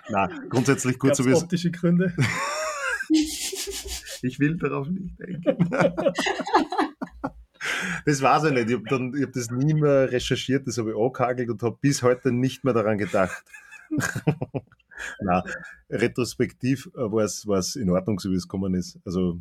Na, 0.09 0.27
grundsätzlich 0.49 0.97
gut 0.97 1.15
zu 1.15 1.25
wissen. 1.25 1.43
optische 1.43 1.71
Gründe? 1.71 2.13
ich 4.23 4.39
will 4.39 4.57
darauf 4.57 4.87
nicht 4.89 5.19
denken. 5.19 5.69
das 8.05 8.21
weiß 8.21 8.45
ich 8.45 8.53
nicht. 8.53 8.69
Ich 8.69 8.91
habe 8.91 9.11
hab 9.21 9.31
das 9.33 9.51
nie 9.51 9.73
mehr 9.73 10.11
recherchiert, 10.11 10.67
das 10.67 10.77
habe 10.77 10.91
ich 10.91 10.97
angehagelt 10.97 11.49
und 11.49 11.63
habe 11.63 11.77
bis 11.81 12.03
heute 12.03 12.31
nicht 12.31 12.63
mehr 12.63 12.73
daran 12.73 12.97
gedacht. 12.97 13.43
Na, 15.21 15.43
retrospektiv 15.89 16.89
war 16.93 17.23
es 17.23 17.75
in 17.75 17.89
Ordnung, 17.89 18.19
so 18.19 18.29
wie 18.31 18.35
es 18.35 18.47
gekommen 18.47 18.73
ist. 18.73 18.99
Also 19.05 19.39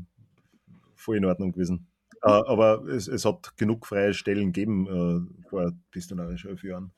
voll 0.95 1.17
in 1.17 1.25
Ordnung 1.25 1.53
gewesen. 1.53 1.87
Äh, 2.23 2.31
aber 2.31 2.85
es, 2.87 3.09
es, 3.09 3.25
hat 3.25 3.57
genug 3.57 3.87
freie 3.87 4.15
Stellen 4.15 4.53
gegeben 4.53 4.87
äh, 4.87 5.49
vor 5.49 5.73
disziplinarischen 5.95 6.51
elf 6.51 6.63
Jahren. 6.63 6.93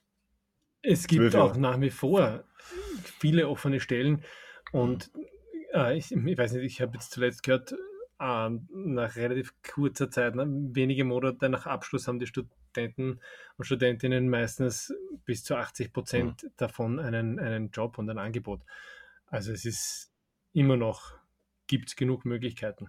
Es 0.83 1.07
gibt 1.07 1.35
auch 1.35 1.57
nach 1.57 1.81
wie 1.81 1.91
vor 1.91 2.45
viele 3.19 3.49
offene 3.49 3.81
Stellen 3.81 4.23
und 4.73 5.11
äh, 5.73 5.97
ich, 5.97 6.13
ich, 6.13 6.39
weiß 6.39 6.53
nicht, 6.53 6.65
ich 6.65 6.81
habe 6.83 6.93
jetzt 6.95 7.11
zuletzt 7.11 7.43
gehört, 7.43 7.73
äh, 7.73 7.77
nach 8.25 9.17
relativ 9.17 9.55
kurzer 9.63 10.11
Zeit, 10.11 10.35
ne, 10.35 10.47
wenige 10.49 11.05
Monate 11.05 11.49
nach 11.49 11.67
Abschluss 11.67 12.09
haben 12.09 12.19
die 12.19 12.27
Studenten 12.27 13.21
und 13.57 13.65
Studentinnen 13.65 14.29
meistens 14.29 14.95
bis 15.25 15.45
zu 15.45 15.57
80 15.57 15.93
Prozent 15.93 16.43
mhm. 16.43 16.49
davon 16.57 16.99
einen, 16.99 17.39
einen 17.39 17.71
Job 17.71 17.99
und 17.99 18.09
ein 18.09 18.19
Angebot. 18.19 18.63
Also 19.27 19.53
es 19.53 19.65
ist 19.65 20.13
immer 20.53 20.77
noch, 20.77 21.13
gibt 21.67 21.89
es 21.89 21.97
genug 21.97 22.25
Möglichkeiten. 22.25 22.89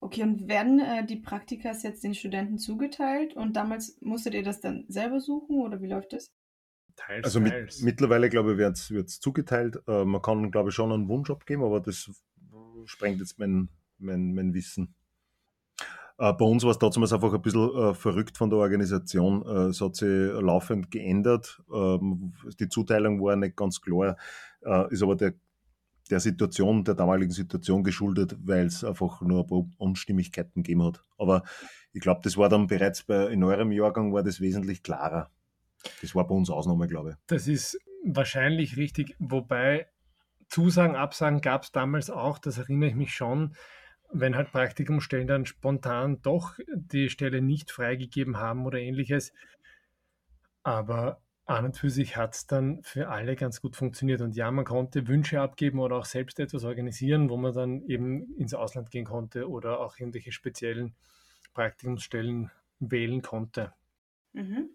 Okay, 0.00 0.22
und 0.22 0.48
werden 0.48 0.80
äh, 0.80 1.06
die 1.06 1.16
Praktikas 1.16 1.82
jetzt 1.82 2.02
den 2.02 2.14
Studenten 2.14 2.58
zugeteilt 2.58 3.34
und 3.34 3.54
damals 3.54 4.00
musstet 4.00 4.34
ihr 4.34 4.42
das 4.42 4.60
dann 4.60 4.84
selber 4.88 5.20
suchen 5.20 5.60
oder 5.60 5.80
wie 5.80 5.86
läuft 5.86 6.12
das? 6.12 6.32
Teils, 6.96 7.24
also 7.24 7.40
mit, 7.40 7.80
mittlerweile, 7.82 8.28
glaube 8.28 8.52
ich, 8.52 8.58
wird 8.58 9.08
es 9.08 9.20
zugeteilt. 9.20 9.82
Äh, 9.86 10.04
man 10.04 10.20
kann, 10.20 10.50
glaube 10.50 10.70
ich, 10.70 10.74
schon 10.74 10.92
einen 10.92 11.08
Wunsch 11.08 11.30
abgeben, 11.30 11.62
aber 11.62 11.80
das 11.80 12.10
sprengt 12.84 13.20
jetzt 13.20 13.38
mein, 13.38 13.68
mein, 14.02 14.34
mein 14.34 14.54
Wissen. 14.54 14.94
Äh, 16.18 16.32
bei 16.34 16.44
uns 16.44 16.62
war 16.64 16.70
es 16.70 16.78
damals 16.78 17.12
einfach 17.12 17.32
ein 17.32 17.42
bisschen 17.42 17.74
äh, 17.74 17.94
verrückt 17.94 18.36
von 18.36 18.50
der 18.50 18.58
Organisation. 18.58 19.44
Äh, 19.46 19.70
es 19.70 19.80
hat 19.80 19.96
sich 19.96 20.32
laufend 20.40 20.90
geändert. 20.90 21.62
Ähm, 21.72 22.34
die 22.60 22.68
Zuteilung 22.68 23.22
war 23.22 23.36
nicht 23.36 23.56
ganz 23.56 23.80
klar, 23.80 24.16
ist 24.90 25.02
aber 25.02 25.16
der 25.16 25.34
der 26.10 26.20
Situation, 26.20 26.84
der 26.84 26.94
damaligen 26.94 27.32
Situation 27.32 27.82
geschuldet, 27.82 28.36
weil 28.44 28.66
es 28.66 28.84
einfach 28.84 29.22
nur 29.22 29.40
ein 29.40 29.46
paar 29.46 29.64
Unstimmigkeiten 29.78 30.62
gegeben 30.62 30.84
hat. 30.84 31.02
Aber 31.16 31.42
ich 31.92 32.00
glaube, 32.00 32.20
das 32.22 32.36
war 32.36 32.48
dann 32.48 32.66
bereits 32.66 33.02
bei, 33.04 33.28
in 33.28 33.42
eurem 33.42 33.72
Jahrgang 33.72 34.12
war 34.12 34.22
das 34.22 34.40
wesentlich 34.40 34.82
klarer. 34.82 35.30
Das 36.02 36.14
war 36.14 36.26
bei 36.26 36.34
uns 36.34 36.50
Ausnahme, 36.50 36.86
glaube 36.86 37.10
ich. 37.10 37.16
Das 37.28 37.48
ist 37.48 37.78
wahrscheinlich 38.04 38.76
richtig, 38.76 39.16
wobei 39.18 39.86
Zusagen, 40.48 40.96
Absagen 40.96 41.40
gab 41.40 41.62
es 41.62 41.72
damals 41.72 42.10
auch, 42.10 42.38
das 42.38 42.58
erinnere 42.58 42.90
ich 42.90 42.96
mich 42.96 43.14
schon, 43.14 43.54
wenn 44.12 44.36
halt 44.36 44.52
Praktikumstellen 44.52 45.26
dann 45.26 45.46
spontan 45.46 46.20
doch 46.22 46.58
die 46.74 47.08
Stelle 47.08 47.42
nicht 47.42 47.70
freigegeben 47.70 48.38
haben 48.38 48.66
oder 48.66 48.78
ähnliches. 48.78 49.32
Aber 50.62 51.20
an 51.44 51.64
und 51.66 51.76
für 51.76 51.90
sich 51.90 52.16
hat 52.16 52.34
es 52.34 52.46
dann 52.46 52.82
für 52.82 53.08
alle 53.08 53.36
ganz 53.36 53.60
gut 53.60 53.76
funktioniert. 53.76 54.20
Und 54.20 54.36
ja, 54.36 54.50
man 54.50 54.64
konnte 54.64 55.08
Wünsche 55.08 55.40
abgeben 55.40 55.80
oder 55.80 55.96
auch 55.96 56.04
selbst 56.04 56.38
etwas 56.38 56.64
organisieren, 56.64 57.30
wo 57.30 57.36
man 57.36 57.52
dann 57.52 57.82
eben 57.82 58.34
ins 58.36 58.54
Ausland 58.54 58.90
gehen 58.90 59.04
konnte 59.04 59.48
oder 59.48 59.80
auch 59.80 59.98
irgendwelche 59.98 60.32
speziellen 60.32 60.94
Praktikumsstellen 61.52 62.50
wählen 62.78 63.22
konnte. 63.22 63.72
Mhm. 64.32 64.70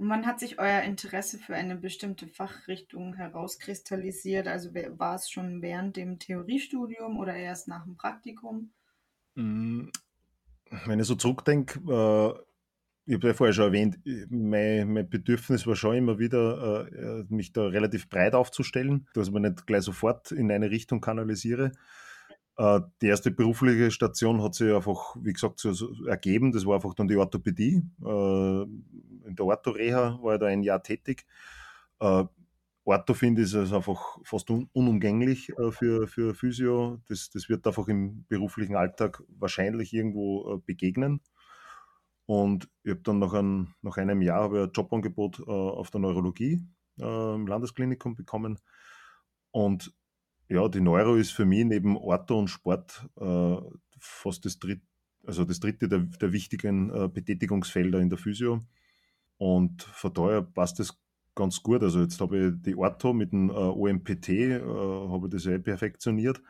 Und 0.00 0.08
wann 0.08 0.24
hat 0.24 0.40
sich 0.40 0.58
euer 0.58 0.80
Interesse 0.80 1.36
für 1.36 1.54
eine 1.54 1.76
bestimmte 1.76 2.26
Fachrichtung 2.26 3.16
herauskristallisiert? 3.16 4.48
Also 4.48 4.70
war 4.72 5.16
es 5.16 5.30
schon 5.30 5.60
während 5.60 5.96
dem 5.96 6.18
Theoriestudium 6.18 7.18
oder 7.18 7.34
erst 7.34 7.68
nach 7.68 7.84
dem 7.84 7.98
Praktikum? 7.98 8.70
Mm, 9.34 9.88
wenn 10.86 11.00
ich 11.00 11.06
so 11.06 11.16
zurückdenke, 11.16 11.80
äh, 11.80 12.32
ich 13.04 13.14
habe 13.16 13.26
ja 13.26 13.34
vorher 13.34 13.52
schon 13.52 13.66
erwähnt, 13.66 13.98
mein, 14.30 15.10
Bedürfnis 15.10 15.66
war 15.66 15.76
schon 15.76 15.96
immer 15.96 16.18
wieder, 16.18 16.88
äh, 16.90 17.24
mich 17.28 17.52
da 17.52 17.66
relativ 17.66 18.08
breit 18.08 18.34
aufzustellen, 18.34 19.06
dass 19.12 19.30
man 19.30 19.42
nicht 19.42 19.66
gleich 19.66 19.82
sofort 19.82 20.32
in 20.32 20.50
eine 20.50 20.70
Richtung 20.70 21.02
kanalisiere. 21.02 21.72
Äh, 22.60 22.82
die 23.00 23.06
erste 23.06 23.30
berufliche 23.30 23.90
Station 23.90 24.42
hat 24.42 24.54
sich 24.54 24.70
einfach, 24.70 25.16
wie 25.18 25.32
gesagt, 25.32 25.60
so, 25.60 26.04
ergeben. 26.04 26.52
Das 26.52 26.66
war 26.66 26.74
einfach 26.74 26.92
dann 26.92 27.08
die 27.08 27.16
Orthopädie. 27.16 27.82
Äh, 28.04 28.62
in 28.62 29.34
der 29.34 29.46
Orthoreha 29.46 30.18
war 30.22 30.34
ich 30.34 30.40
da 30.40 30.46
ein 30.46 30.62
Jahr 30.62 30.82
tätig. 30.82 31.26
Äh, 32.00 32.24
Ortho 32.84 33.14
finde 33.14 33.42
ich 33.42 33.54
ist 33.54 33.72
einfach 33.72 34.18
fast 34.24 34.50
un 34.50 34.68
unumgänglich 34.74 35.52
für, 35.70 36.06
für 36.06 36.34
Physio. 36.34 37.00
Das, 37.08 37.30
das 37.30 37.48
wird 37.48 37.66
einfach 37.66 37.88
im 37.88 38.26
beruflichen 38.28 38.76
Alltag 38.76 39.22
wahrscheinlich 39.28 39.94
irgendwo 39.94 40.58
begegnen. 40.66 41.20
Und 42.26 42.68
ich 42.82 42.90
habe 42.90 43.00
dann 43.02 43.20
nach, 43.20 43.32
ein, 43.32 43.74
nach 43.80 43.96
einem 43.96 44.22
Jahr 44.22 44.52
ein 44.52 44.70
Jobangebot 44.72 45.40
auf 45.46 45.90
der 45.90 46.00
Neurologie 46.00 46.66
im 46.96 47.46
Landesklinikum 47.46 48.16
bekommen. 48.16 48.58
Und 49.52 49.92
ja, 50.50 50.68
die 50.68 50.80
Neuro 50.80 51.14
ist 51.14 51.30
für 51.30 51.44
mich 51.46 51.64
neben 51.64 51.96
Ortho 51.96 52.38
und 52.38 52.48
Sport 52.48 53.06
äh, 53.20 53.56
fast 53.98 54.44
das 54.44 54.58
dritte, 54.58 54.82
also 55.24 55.44
das 55.44 55.60
dritte 55.60 55.88
der, 55.88 56.00
der 56.00 56.32
wichtigen 56.32 56.90
äh, 56.90 57.08
Betätigungsfelder 57.08 58.00
in 58.00 58.10
der 58.10 58.18
Physio. 58.18 58.60
Und 59.38 59.82
von 59.82 60.12
daher 60.12 60.42
passt 60.42 60.80
das 60.80 60.98
ganz 61.36 61.62
gut. 61.62 61.84
Also 61.84 62.00
jetzt 62.00 62.20
habe 62.20 62.48
ich 62.48 62.62
die 62.62 62.74
Ortho 62.74 63.12
mit 63.12 63.30
dem 63.32 63.48
äh, 63.48 63.52
OMPT, 63.52 64.28
äh, 64.28 64.60
habe 64.60 65.28
ich 65.28 65.32
das 65.32 65.44
ja 65.44 65.52
eh 65.52 65.60
perfektioniert. 65.60 66.42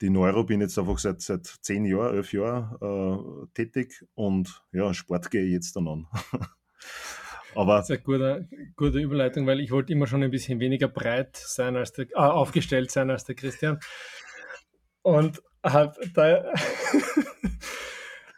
Die 0.00 0.10
Neuro 0.10 0.44
bin 0.44 0.60
jetzt 0.60 0.78
einfach 0.78 0.98
seit, 0.98 1.20
seit 1.20 1.46
zehn 1.46 1.84
Jahren, 1.84 2.14
elf 2.14 2.32
Jahren 2.32 2.76
äh, 2.80 3.46
tätig 3.54 4.04
und 4.14 4.62
ja, 4.72 4.94
Sport 4.94 5.30
gehe 5.30 5.44
ich 5.44 5.52
jetzt 5.52 5.74
dann 5.74 5.88
an. 5.88 6.06
Aber 7.54 7.76
das 7.76 7.90
ist 7.90 7.96
eine 7.96 8.02
gute, 8.04 8.48
gute 8.76 8.98
Überleitung, 8.98 9.46
weil 9.46 9.60
ich 9.60 9.70
wollte 9.70 9.92
immer 9.92 10.06
schon 10.06 10.22
ein 10.22 10.30
bisschen 10.30 10.60
weniger 10.60 10.88
breit 10.88 11.36
sein 11.36 11.76
als 11.76 11.92
der, 11.92 12.06
äh, 12.10 12.14
aufgestellt 12.14 12.90
sein 12.90 13.10
als 13.10 13.24
der 13.24 13.34
Christian. 13.34 13.78
Und 15.02 15.42
habe 15.62 15.94
da 16.14 16.52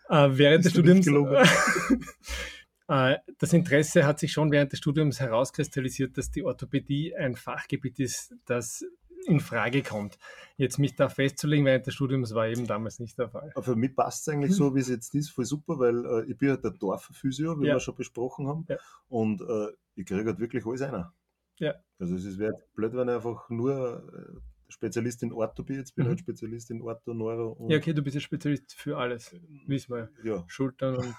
äh, 0.08 0.28
während 0.38 0.64
des 0.64 0.72
Studiums 0.72 1.06
Äh, 2.88 3.16
das 3.38 3.52
Interesse 3.52 4.06
hat 4.06 4.18
sich 4.18 4.32
schon 4.32 4.52
während 4.52 4.72
des 4.72 4.78
Studiums 4.78 5.20
herauskristallisiert, 5.20 6.16
dass 6.16 6.30
die 6.30 6.44
Orthopädie 6.44 7.14
ein 7.16 7.34
Fachgebiet 7.34 7.98
ist, 7.98 8.34
das 8.46 8.84
in 9.26 9.40
Frage 9.40 9.82
kommt. 9.82 10.18
Jetzt 10.56 10.78
mich 10.78 10.94
da 10.94 11.08
festzulegen 11.08 11.64
während 11.66 11.86
des 11.86 11.94
Studiums 11.94 12.34
war 12.34 12.48
eben 12.48 12.66
damals 12.66 12.98
nicht 12.98 13.18
der 13.18 13.28
Fall. 13.28 13.50
Aber 13.54 13.62
für 13.62 13.76
mich 13.76 13.94
passt 13.94 14.26
es 14.26 14.32
eigentlich 14.32 14.54
so, 14.54 14.74
wie 14.74 14.80
es 14.80 14.88
jetzt 14.88 15.14
ist, 15.14 15.30
voll 15.30 15.44
super, 15.44 15.78
weil 15.78 16.04
äh, 16.04 16.30
ich 16.30 16.38
bin 16.38 16.50
halt 16.50 16.64
der 16.64 16.70
Dorfphysio, 16.70 17.60
wie 17.60 17.66
ja. 17.66 17.74
wir 17.74 17.80
schon 17.80 17.94
besprochen 17.94 18.46
haben, 18.46 18.64
ja. 18.68 18.76
und 19.08 19.40
äh, 19.42 19.68
ich 19.94 20.06
kriege 20.06 20.24
halt 20.24 20.38
wirklich 20.38 20.64
alles 20.64 20.82
einer. 20.82 21.12
Ja. 21.58 21.74
Also 21.98 22.16
es 22.16 22.38
wäre 22.38 22.54
blöd, 22.74 22.94
wenn 22.94 23.08
ich 23.08 23.14
einfach 23.14 23.48
nur 23.48 24.04
äh, 24.12 24.40
Spezialist 24.68 25.22
in 25.22 25.32
Ortho 25.32 25.62
bin, 25.62 25.76
jetzt 25.76 25.94
bin 25.94 26.04
ich 26.04 26.06
mhm. 26.06 26.10
halt 26.10 26.20
Spezialist 26.20 26.70
in 26.70 26.82
Ortho, 26.82 27.14
Neuro 27.14 27.66
Ja, 27.68 27.78
okay, 27.78 27.92
du 27.92 28.02
bist 28.02 28.14
ja 28.14 28.20
Spezialist 28.20 28.74
für 28.74 28.96
alles, 28.96 29.34
wissen 29.66 29.94
wir. 29.94 30.10
Ja. 30.22 30.44
Schultern 30.48 30.96
und, 30.96 31.14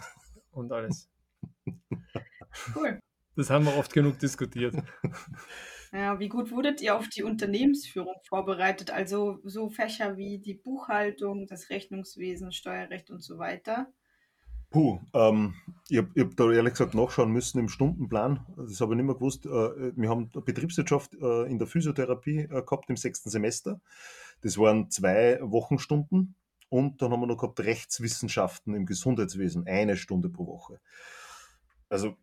und 0.52 0.72
alles. 0.72 1.10
Cool. 2.76 3.00
Das 3.36 3.52
haben 3.52 3.66
wir 3.66 3.78
oft 3.78 3.94
genug 3.94 4.18
diskutiert. 4.18 4.74
Ja, 5.94 6.20
wie 6.20 6.30
gut 6.30 6.52
wurdet 6.52 6.82
ihr 6.82 6.98
auf 6.98 7.08
die 7.08 7.24
Unternehmensführung 7.24 8.16
vorbereitet? 8.24 8.92
Also 8.92 9.40
so 9.44 9.70
Fächer 9.70 10.18
wie 10.18 10.40
die 10.40 10.54
Buchhaltung, 10.54 11.48
das 11.48 11.70
Rechnungswesen, 11.70 12.52
Steuerrecht 12.52 13.10
und 13.10 13.24
so 13.24 13.38
weiter? 13.38 13.88
Puh, 14.70 15.00
ähm, 15.14 15.54
ich 15.88 15.98
habe 15.98 16.10
hab 16.20 16.36
da 16.36 16.52
ehrlich 16.52 16.74
gesagt 16.74 16.94
nachschauen 16.94 17.32
müssen 17.32 17.60
im 17.60 17.70
Stundenplan. 17.70 18.46
Das 18.58 18.82
habe 18.82 18.94
ich 18.94 18.98
nicht 18.98 19.06
mehr 19.06 19.16
gewusst. 19.16 19.46
Äh, 19.46 19.96
wir 19.96 20.10
haben 20.10 20.30
Betriebswirtschaft 20.30 21.14
äh, 21.16 21.44
in 21.44 21.58
der 21.58 21.68
Physiotherapie 21.68 22.40
äh, 22.40 22.64
gehabt 22.64 22.90
im 22.90 22.98
sechsten 22.98 23.30
Semester. 23.30 23.80
Das 24.42 24.58
waren 24.58 24.90
zwei 24.90 25.40
Wochenstunden. 25.42 26.36
Und 26.70 27.02
dann 27.02 27.12
haben 27.12 27.22
wir 27.22 27.28
noch 27.28 27.38
gehabt 27.38 27.62
Rechtswissenschaften 27.62 28.74
im 28.74 28.86
Gesundheitswesen, 28.86 29.68
eine 29.68 29.96
Stunde 29.96 30.28
pro 30.28 30.48
Woche 30.48 30.82
also 31.90 32.16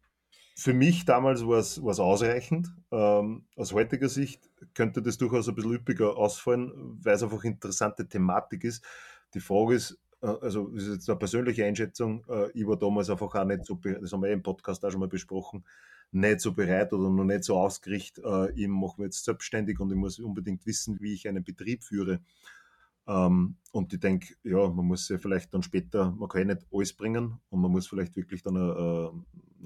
für 0.55 0.73
mich 0.73 1.05
damals 1.05 1.45
war 1.47 1.59
es 1.59 1.81
ausreichend. 1.81 2.73
Ähm, 2.93 3.45
aus 3.57 3.73
heutiger 3.73 4.09
Sicht 4.09 4.49
könnte 4.75 5.03
das 5.03 5.19
durchaus 5.19 5.49
ein 5.49 5.57
bisschen 5.57 5.73
üppiger 5.73 6.17
ausfallen, 6.17 6.73
weil 7.03 7.14
es 7.14 7.23
einfach 7.25 7.43
interessante 7.43 8.09
Thematik 8.09 8.62
ist. 8.62 8.85
Die 9.35 9.40
Frage 9.40 9.75
ist, 9.75 9.99
äh, 10.23 10.27
also 10.27 10.69
das 10.69 10.85
ist 10.85 10.95
jetzt 10.95 11.11
eine 11.11 11.19
persönliche 11.19 11.64
Einschätzung, 11.64 12.25
äh, 12.29 12.51
ich 12.53 12.67
war 12.67 12.77
damals 12.77 13.11
einfach 13.11 13.35
auch 13.35 13.45
nicht 13.45 13.67
so, 13.67 13.75
das 13.75 14.12
haben 14.12 14.23
wir 14.23 14.31
im 14.31 14.45
Podcast 14.45 14.85
auch 14.85 14.93
schon 14.93 15.01
mal 15.01 15.09
besprochen, 15.09 15.64
nicht 16.12 16.40
so 16.40 16.53
bereit 16.53 16.93
oder 16.93 17.11
noch 17.11 17.25
nicht 17.25 17.43
so 17.43 17.59
ausgerichtet, 17.59 18.25
äh, 18.25 18.53
ich 18.53 18.69
mache 18.69 19.01
mich 19.01 19.07
jetzt 19.07 19.25
selbstständig 19.25 19.81
und 19.81 19.90
ich 19.90 19.99
muss 19.99 20.21
unbedingt 20.21 20.64
wissen, 20.67 21.01
wie 21.01 21.14
ich 21.14 21.27
einen 21.27 21.43
Betrieb 21.43 21.83
führe. 21.83 22.21
Ähm, 23.09 23.57
und 23.73 23.93
ich 23.93 24.01
denke, 24.01 24.35
ja, 24.45 24.69
man 24.69 24.87
muss 24.87 25.09
ja 25.09 25.19
vielleicht 25.19 25.53
dann 25.53 25.64
später, 25.64 26.12
man 26.12 26.29
kann 26.29 26.49
ja 26.49 26.55
nicht 26.55 26.67
alles 26.73 26.93
bringen 26.93 27.40
und 27.51 27.61
man 27.61 27.73
muss 27.73 27.88
vielleicht 27.88 28.14
wirklich 28.17 28.43
dann 28.43 28.57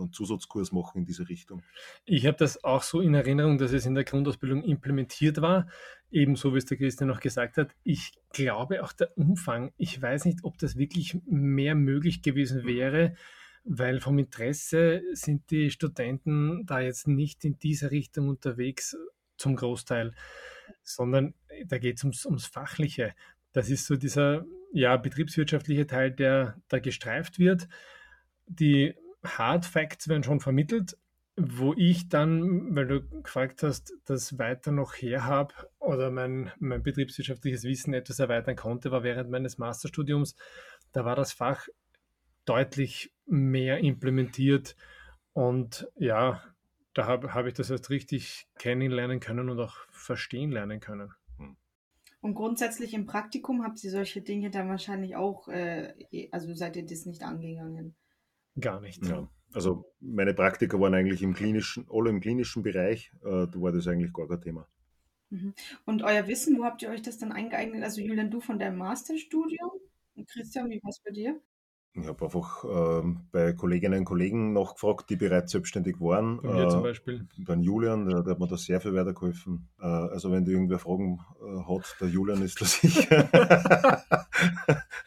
einen, 0.02 0.12
Zusatzkurs 0.12 0.72
machen 0.72 0.98
in 0.98 1.04
diese 1.04 1.28
Richtung. 1.28 1.62
Ich 2.04 2.26
habe 2.26 2.36
das 2.36 2.62
auch 2.64 2.82
so 2.82 3.00
in 3.00 3.14
Erinnerung, 3.14 3.58
dass 3.58 3.72
es 3.72 3.86
in 3.86 3.94
der 3.94 4.04
Grundausbildung 4.04 4.62
implementiert 4.62 5.40
war, 5.40 5.68
ebenso 6.10 6.54
wie 6.54 6.58
es 6.58 6.66
der 6.66 6.78
Christian 6.78 7.08
noch 7.08 7.20
gesagt 7.20 7.56
hat. 7.56 7.74
Ich 7.84 8.12
glaube 8.32 8.82
auch 8.82 8.92
der 8.92 9.16
Umfang, 9.16 9.72
ich 9.76 10.00
weiß 10.00 10.24
nicht, 10.24 10.44
ob 10.44 10.58
das 10.58 10.76
wirklich 10.76 11.18
mehr 11.26 11.74
möglich 11.74 12.22
gewesen 12.22 12.64
wäre, 12.64 13.14
weil 13.64 14.00
vom 14.00 14.18
Interesse 14.18 15.02
sind 15.12 15.50
die 15.50 15.70
Studenten 15.70 16.64
da 16.64 16.80
jetzt 16.80 17.06
nicht 17.06 17.44
in 17.44 17.58
dieser 17.58 17.90
Richtung 17.90 18.28
unterwegs 18.28 18.96
zum 19.36 19.56
Großteil 19.56 20.14
sondern 20.82 21.34
da 21.66 21.78
geht 21.78 21.98
es 21.98 22.04
ums, 22.04 22.26
ums 22.26 22.46
Fachliche. 22.46 23.14
Das 23.52 23.70
ist 23.70 23.86
so 23.86 23.96
dieser 23.96 24.44
ja, 24.72 24.96
betriebswirtschaftliche 24.96 25.86
Teil, 25.86 26.10
der 26.10 26.60
da 26.68 26.78
gestreift 26.78 27.38
wird. 27.38 27.68
Die 28.46 28.94
Hard 29.36 29.66
Facts 29.66 30.08
werden 30.08 30.22
schon 30.22 30.40
vermittelt, 30.40 30.96
wo 31.36 31.72
ich 31.76 32.08
dann, 32.08 32.74
weil 32.74 32.86
du 32.86 33.22
gefragt 33.22 33.62
hast, 33.62 33.92
das 34.06 34.38
weiter 34.38 34.72
noch 34.72 34.94
her 34.94 35.24
habe 35.24 35.54
oder 35.78 36.10
mein, 36.10 36.50
mein 36.58 36.82
betriebswirtschaftliches 36.82 37.64
Wissen 37.64 37.94
etwas 37.94 38.18
erweitern 38.18 38.56
konnte, 38.56 38.90
war 38.90 39.04
während 39.04 39.30
meines 39.30 39.58
Masterstudiums. 39.58 40.34
Da 40.92 41.04
war 41.04 41.14
das 41.14 41.32
Fach 41.32 41.68
deutlich 42.44 43.12
mehr 43.26 43.78
implementiert 43.78 44.74
und 45.32 45.88
ja, 45.96 46.42
da 46.94 47.06
habe 47.06 47.34
hab 47.34 47.46
ich 47.46 47.54
das 47.54 47.70
erst 47.70 47.90
richtig 47.90 48.48
kennenlernen 48.58 49.20
können 49.20 49.50
und 49.50 49.60
auch 49.60 49.76
verstehen 49.90 50.50
lernen 50.50 50.80
können. 50.80 51.12
Hm. 51.36 51.56
Und 52.20 52.34
grundsätzlich 52.34 52.94
im 52.94 53.06
Praktikum 53.06 53.62
habt 53.62 53.84
ihr 53.84 53.90
solche 53.90 54.22
Dinge 54.22 54.50
dann 54.50 54.68
wahrscheinlich 54.68 55.14
auch, 55.14 55.46
äh, 55.46 55.94
also 56.32 56.52
seid 56.54 56.74
ihr 56.74 56.84
das 56.84 57.06
nicht 57.06 57.22
angegangen? 57.22 57.94
Gar 58.60 58.80
nicht, 58.80 59.04
ja. 59.04 59.10
ja. 59.10 59.28
Also 59.52 59.84
meine 60.00 60.34
Praktika 60.34 60.78
waren 60.78 60.94
eigentlich 60.94 61.22
im 61.22 61.34
klinischen, 61.34 61.86
alle 61.90 62.10
im 62.10 62.20
klinischen 62.20 62.62
Bereich, 62.62 63.12
äh, 63.24 63.46
da 63.46 63.52
war 63.54 63.72
das 63.72 63.86
eigentlich 63.88 64.12
gar 64.12 64.28
kein 64.28 64.40
Thema. 64.40 64.68
Mhm. 65.30 65.54
Und 65.84 66.02
euer 66.02 66.26
Wissen, 66.26 66.58
wo 66.58 66.64
habt 66.64 66.82
ihr 66.82 66.90
euch 66.90 67.02
das 67.02 67.18
dann 67.18 67.32
eingeeignet? 67.32 67.82
Also 67.82 68.00
Julian, 68.00 68.30
du 68.30 68.40
von 68.40 68.58
deinem 68.58 68.78
Masterstudium 68.78 69.70
und 70.16 70.28
Christian, 70.28 70.70
wie 70.70 70.80
war 70.82 70.90
es 70.90 71.00
bei 71.00 71.10
dir? 71.10 71.40
Ich 71.94 72.06
habe 72.06 72.24
einfach 72.24 72.64
äh, 72.64 73.02
bei 73.32 73.52
Kolleginnen 73.54 74.00
und 74.00 74.04
Kollegen 74.04 74.52
nachgefragt, 74.52 75.10
die 75.10 75.16
bereits 75.16 75.50
selbstständig 75.52 76.00
waren. 76.00 76.40
Bei 76.42 76.52
mir 76.52 76.66
äh, 76.66 76.68
zum 76.68 76.82
Beispiel. 76.82 77.26
Beim 77.38 77.60
Julian, 77.62 78.06
der, 78.06 78.22
der, 78.22 78.32
hat 78.32 78.38
mir 78.38 78.46
da 78.46 78.56
sehr 78.56 78.80
viel 78.80 78.94
weitergeholfen. 78.94 79.68
Äh, 79.80 79.86
also 79.86 80.30
wenn 80.30 80.44
du 80.44 80.52
irgendwer 80.52 80.78
Fragen 80.78 81.18
äh, 81.40 81.64
hat, 81.66 81.96
der 82.00 82.08
Julian 82.08 82.42
ist 82.42 82.60
da 82.60 82.66
sicher. 82.66 83.28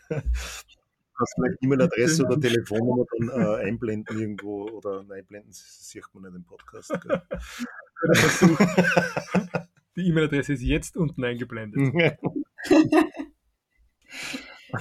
kannst 1.21 1.35
vielleicht 1.35 1.63
E-Mail-Adresse 1.63 2.25
oder 2.25 2.39
Telefonnummer 2.39 3.05
dann 3.17 3.29
äh, 3.29 3.63
einblenden 3.67 4.19
irgendwo 4.19 4.67
oder 4.69 5.03
nein, 5.03 5.19
einblenden 5.19 5.51
sieht 5.53 6.03
man 6.13 6.23
nicht 6.23 6.35
im 6.35 6.43
Podcast. 6.43 6.91
Die 9.95 10.07
E-Mail-Adresse 10.07 10.53
ist 10.53 10.63
jetzt 10.63 10.97
unten 10.97 11.23
eingeblendet. 11.23 11.93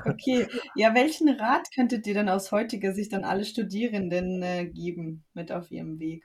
Okay, 0.07 0.47
ja, 0.77 0.95
welchen 0.95 1.29
Rat 1.29 1.67
könntet 1.75 2.07
ihr 2.07 2.15
dann 2.15 2.29
aus 2.29 2.53
heutiger 2.53 2.95
Sicht 2.95 3.13
an 3.13 3.25
alle 3.25 3.45
Studierenden 3.45 4.41
äh, 4.41 4.67
geben 4.67 5.25
mit 5.35 5.51
auf 5.51 5.73
ihrem 5.73 5.99
Weg? 5.99 6.25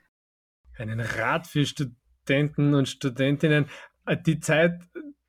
Einen 0.78 1.00
Rat 1.00 1.48
für 1.48 1.66
Studenten 1.66 2.74
und 2.74 2.88
Studentinnen. 2.88 3.66
Äh, 4.06 4.18
die 4.24 4.38
Zeit 4.38 4.80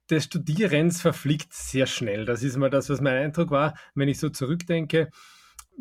des 0.09 0.25
Studierens 0.25 1.01
verfliegt 1.01 1.53
sehr 1.53 1.85
schnell. 1.85 2.25
Das 2.25 2.43
ist 2.43 2.57
mal 2.57 2.69
das, 2.69 2.89
was 2.89 3.01
mein 3.01 3.17
Eindruck 3.17 3.51
war, 3.51 3.77
wenn 3.95 4.07
ich 4.07 4.19
so 4.19 4.29
zurückdenke. 4.29 5.09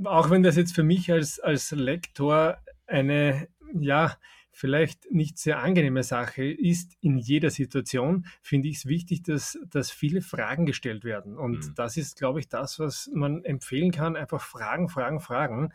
Auch 0.05 0.31
wenn 0.31 0.43
das 0.43 0.57
jetzt 0.57 0.75
für 0.75 0.83
mich 0.83 1.11
als, 1.11 1.41
als 1.41 1.71
Lektor 1.71 2.59
eine, 2.87 3.49
ja, 3.79 4.17
vielleicht 4.57 5.11
nicht 5.11 5.39
sehr 5.39 5.59
angenehme 5.59 6.03
Sache 6.03 6.45
ist, 6.45 6.97
in 7.03 7.19
jeder 7.19 7.51
Situation 7.51 8.25
finde 8.41 8.69
ich 8.69 8.79
es 8.79 8.87
wichtig, 8.87 9.23
dass, 9.23 9.59
dass 9.69 9.91
viele 9.91 10.23
Fragen 10.23 10.65
gestellt 10.65 11.05
werden. 11.05 11.37
Und 11.37 11.59
mhm. 11.59 11.75
das 11.77 11.99
ist, 11.99 12.17
glaube 12.17 12.41
ich, 12.41 12.49
das, 12.49 12.79
was 12.79 13.11
man 13.13 13.45
empfehlen 13.45 13.91
kann. 13.91 14.17
Einfach 14.17 14.41
Fragen, 14.41 14.89
Fragen, 14.89 15.21
Fragen. 15.21 15.75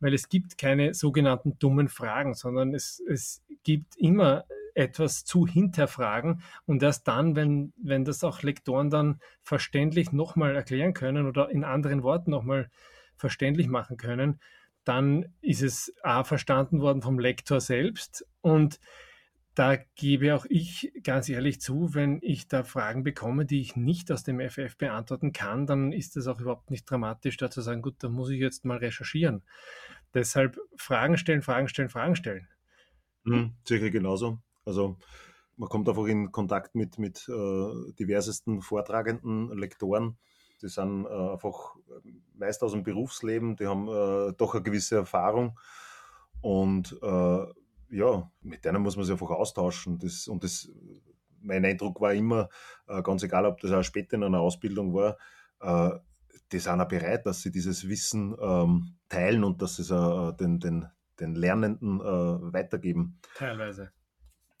Weil 0.00 0.14
es 0.14 0.30
gibt 0.30 0.56
keine 0.56 0.94
sogenannten 0.94 1.58
dummen 1.58 1.88
Fragen, 1.88 2.32
sondern 2.32 2.74
es, 2.74 3.02
es 3.06 3.42
gibt 3.64 3.96
immer 3.96 4.44
etwas 4.74 5.24
zu 5.24 5.46
hinterfragen 5.46 6.42
und 6.66 6.82
erst 6.82 7.08
dann, 7.08 7.36
wenn, 7.36 7.72
wenn 7.76 8.04
das 8.04 8.24
auch 8.24 8.42
Lektoren 8.42 8.90
dann 8.90 9.20
verständlich 9.42 10.12
nochmal 10.12 10.54
erklären 10.54 10.94
können 10.94 11.26
oder 11.26 11.50
in 11.50 11.64
anderen 11.64 12.02
Worten 12.02 12.30
nochmal 12.30 12.70
verständlich 13.16 13.68
machen 13.68 13.96
können, 13.96 14.40
dann 14.84 15.34
ist 15.40 15.62
es 15.62 15.94
A 16.02 16.24
verstanden 16.24 16.80
worden 16.80 17.02
vom 17.02 17.18
Lektor 17.18 17.60
selbst 17.60 18.26
und 18.40 18.80
da 19.54 19.76
gebe 19.96 20.34
auch 20.34 20.46
ich 20.48 20.92
ganz 21.02 21.28
ehrlich 21.28 21.60
zu, 21.60 21.94
wenn 21.94 22.18
ich 22.22 22.48
da 22.48 22.64
Fragen 22.64 23.04
bekomme, 23.04 23.44
die 23.44 23.60
ich 23.60 23.76
nicht 23.76 24.10
aus 24.10 24.24
dem 24.24 24.40
FF 24.40 24.76
beantworten 24.78 25.32
kann, 25.32 25.66
dann 25.66 25.92
ist 25.92 26.16
das 26.16 26.26
auch 26.26 26.40
überhaupt 26.40 26.70
nicht 26.70 26.90
dramatisch, 26.90 27.36
da 27.36 27.50
zu 27.50 27.60
sagen, 27.60 27.82
gut, 27.82 27.96
da 27.98 28.08
muss 28.08 28.30
ich 28.30 28.40
jetzt 28.40 28.64
mal 28.64 28.78
recherchieren. 28.78 29.42
Deshalb 30.14 30.58
Fragen 30.76 31.18
stellen, 31.18 31.42
Fragen 31.42 31.68
stellen, 31.68 31.90
Fragen 31.90 32.16
stellen. 32.16 32.48
Mhm, 33.24 33.54
sicher 33.64 33.90
genauso. 33.90 34.40
Also 34.64 34.96
man 35.56 35.68
kommt 35.68 35.88
einfach 35.88 36.06
in 36.06 36.32
Kontakt 36.32 36.74
mit, 36.74 36.98
mit 36.98 37.28
äh, 37.28 37.92
diversesten 37.98 38.62
vortragenden 38.62 39.56
Lektoren. 39.56 40.18
Die 40.60 40.68
sind 40.68 41.06
äh, 41.06 41.08
einfach 41.08 41.76
meist 42.34 42.62
aus 42.62 42.72
dem 42.72 42.84
Berufsleben, 42.84 43.56
die 43.56 43.66
haben 43.66 43.88
äh, 43.88 44.32
doch 44.36 44.54
eine 44.54 44.62
gewisse 44.62 44.96
Erfahrung 44.96 45.58
und 46.40 46.96
äh, 47.02 47.46
ja, 47.90 48.30
mit 48.40 48.64
denen 48.64 48.82
muss 48.82 48.96
man 48.96 49.04
sich 49.04 49.12
einfach 49.12 49.30
austauschen. 49.30 49.98
Das, 49.98 50.26
und 50.28 50.44
das, 50.44 50.70
mein 51.40 51.64
Eindruck 51.64 52.00
war 52.00 52.14
immer, 52.14 52.48
äh, 52.86 53.02
ganz 53.02 53.22
egal, 53.22 53.44
ob 53.46 53.60
das 53.60 53.72
auch 53.72 53.82
später 53.82 54.16
in 54.16 54.24
einer 54.24 54.40
Ausbildung 54.40 54.94
war, 54.94 55.18
äh, 55.60 55.98
die 56.50 56.58
sind 56.58 56.80
auch 56.80 56.88
bereit, 56.88 57.26
dass 57.26 57.42
sie 57.42 57.50
dieses 57.50 57.88
Wissen 57.88 58.36
ähm, 58.40 58.96
teilen 59.08 59.44
und 59.44 59.62
dass 59.62 59.76
sie 59.76 59.82
es 59.82 60.36
den, 60.36 60.60
den, 60.60 60.86
den 61.18 61.34
Lernenden 61.34 61.98
weitergeben. 61.98 63.18
Teilweise. 63.36 63.90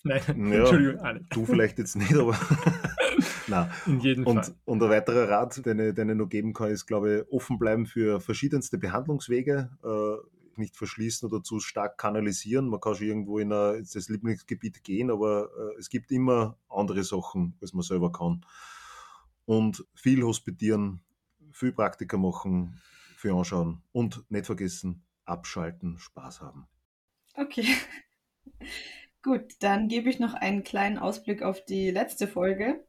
Nein, 0.04 0.20
ja, 0.52 0.58
Entschuldigung. 0.60 1.26
Du 1.30 1.46
vielleicht 1.46 1.78
jetzt 1.78 1.96
nicht, 1.96 2.14
aber 2.14 2.36
Nein. 3.46 3.70
In 3.86 4.00
jedem 4.00 4.26
und, 4.26 4.44
Fall. 4.44 4.54
Und 4.64 4.82
ein 4.82 4.90
weiterer 4.90 5.28
Rat, 5.28 5.64
den 5.64 5.78
ich, 5.78 5.94
den 5.94 6.10
ich 6.10 6.16
noch 6.16 6.28
geben 6.28 6.52
kann, 6.52 6.70
ist, 6.70 6.86
glaube 6.86 7.18
ich, 7.18 7.32
offen 7.32 7.58
bleiben 7.58 7.86
für 7.86 8.20
verschiedenste 8.20 8.78
Behandlungswege. 8.78 9.70
Äh, 9.84 10.58
nicht 10.58 10.76
verschließen 10.76 11.28
oder 11.28 11.42
zu 11.42 11.60
stark 11.60 11.98
kanalisieren. 11.98 12.68
Man 12.68 12.80
kann 12.80 12.94
schon 12.94 13.06
irgendwo 13.06 13.38
in 13.38 13.52
ein, 13.52 13.86
das 13.92 14.08
Lieblingsgebiet 14.08 14.84
gehen, 14.84 15.10
aber 15.10 15.48
äh, 15.56 15.78
es 15.78 15.88
gibt 15.88 16.10
immer 16.10 16.58
andere 16.68 17.04
Sachen, 17.04 17.56
als 17.60 17.72
man 17.72 17.82
selber 17.82 18.12
kann. 18.12 18.44
Und 19.44 19.84
viel 19.94 20.22
hospitieren, 20.22 21.00
viel 21.52 21.72
Praktika 21.72 22.16
machen, 22.16 22.80
viel 23.16 23.32
anschauen 23.32 23.82
und 23.92 24.24
nicht 24.30 24.46
vergessen, 24.46 25.04
abschalten, 25.24 25.98
Spaß 25.98 26.40
haben. 26.42 26.66
Okay. 27.34 27.66
Gut, 29.22 29.54
dann 29.60 29.88
gebe 29.88 30.10
ich 30.10 30.18
noch 30.18 30.34
einen 30.34 30.64
kleinen 30.64 30.98
Ausblick 30.98 31.42
auf 31.42 31.64
die 31.64 31.90
letzte 31.90 32.26
Folge. 32.26 32.84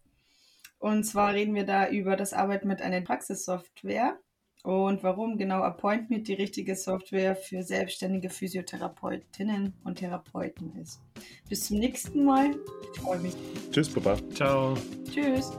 Und 0.79 1.03
zwar 1.03 1.33
reden 1.33 1.53
wir 1.55 1.65
da 1.65 1.87
über 1.87 2.15
das 2.15 2.33
Arbeiten 2.33 2.67
mit 2.67 2.81
einer 2.81 3.01
Praxissoftware 3.01 4.19
und 4.63 5.03
warum 5.03 5.37
genau 5.37 5.61
Appointment 5.61 6.27
die 6.27 6.33
richtige 6.33 6.75
Software 6.75 7.35
für 7.35 7.63
selbstständige 7.63 8.29
Physiotherapeutinnen 8.29 9.73
und 9.83 9.99
Therapeuten 9.99 10.73
ist. 10.81 11.01
Bis 11.49 11.67
zum 11.67 11.79
nächsten 11.79 12.23
Mal. 12.23 12.55
Ich 12.93 12.99
freue 12.99 13.19
mich. 13.19 13.33
Tschüss, 13.71 13.89
Papa. 13.89 14.17
Ciao. 14.33 14.75
Tschüss. 15.09 15.51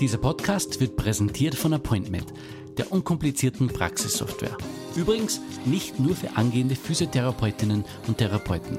Dieser 0.00 0.18
Podcast 0.18 0.78
wird 0.80 0.96
präsentiert 0.96 1.54
von 1.54 1.72
Appointment, 1.72 2.34
der 2.76 2.92
unkomplizierten 2.92 3.68
Praxissoftware. 3.68 4.58
Übrigens 4.96 5.40
nicht 5.64 6.00
nur 6.00 6.16
für 6.16 6.36
angehende 6.36 6.74
Physiotherapeutinnen 6.74 7.84
und 8.06 8.18
Therapeuten. 8.18 8.78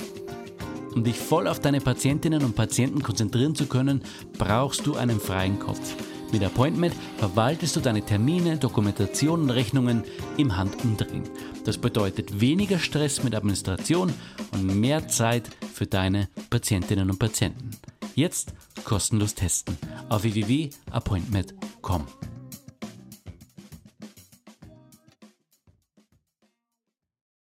Um 0.93 1.03
dich 1.03 1.17
voll 1.19 1.47
auf 1.47 1.59
deine 1.59 1.79
Patientinnen 1.79 2.43
und 2.43 2.55
Patienten 2.55 3.03
konzentrieren 3.03 3.53
zu 3.53 3.67
können, 3.67 4.01
brauchst 4.37 4.87
du 4.87 4.95
einen 4.95 5.19
freien 5.19 5.59
Kopf. 5.59 5.95
Mit 6.31 6.43
Appointment 6.43 6.93
verwaltest 7.17 7.75
du 7.75 7.79
deine 7.79 8.01
Termine, 8.01 8.57
Dokumentation 8.57 9.43
und 9.43 9.49
Rechnungen 9.51 10.03
im 10.37 10.57
Handumdrehen. 10.57 11.23
Das 11.63 11.77
bedeutet 11.77 12.41
weniger 12.41 12.79
Stress 12.79 13.23
mit 13.23 13.35
Administration 13.35 14.13
und 14.51 14.65
mehr 14.79 15.07
Zeit 15.07 15.49
für 15.73 15.85
deine 15.85 16.29
Patientinnen 16.49 17.09
und 17.09 17.19
Patienten. 17.19 17.71
Jetzt 18.15 18.53
kostenlos 18.83 19.35
testen 19.35 19.77
auf 20.09 20.23
www.appointment.com. 20.23 22.07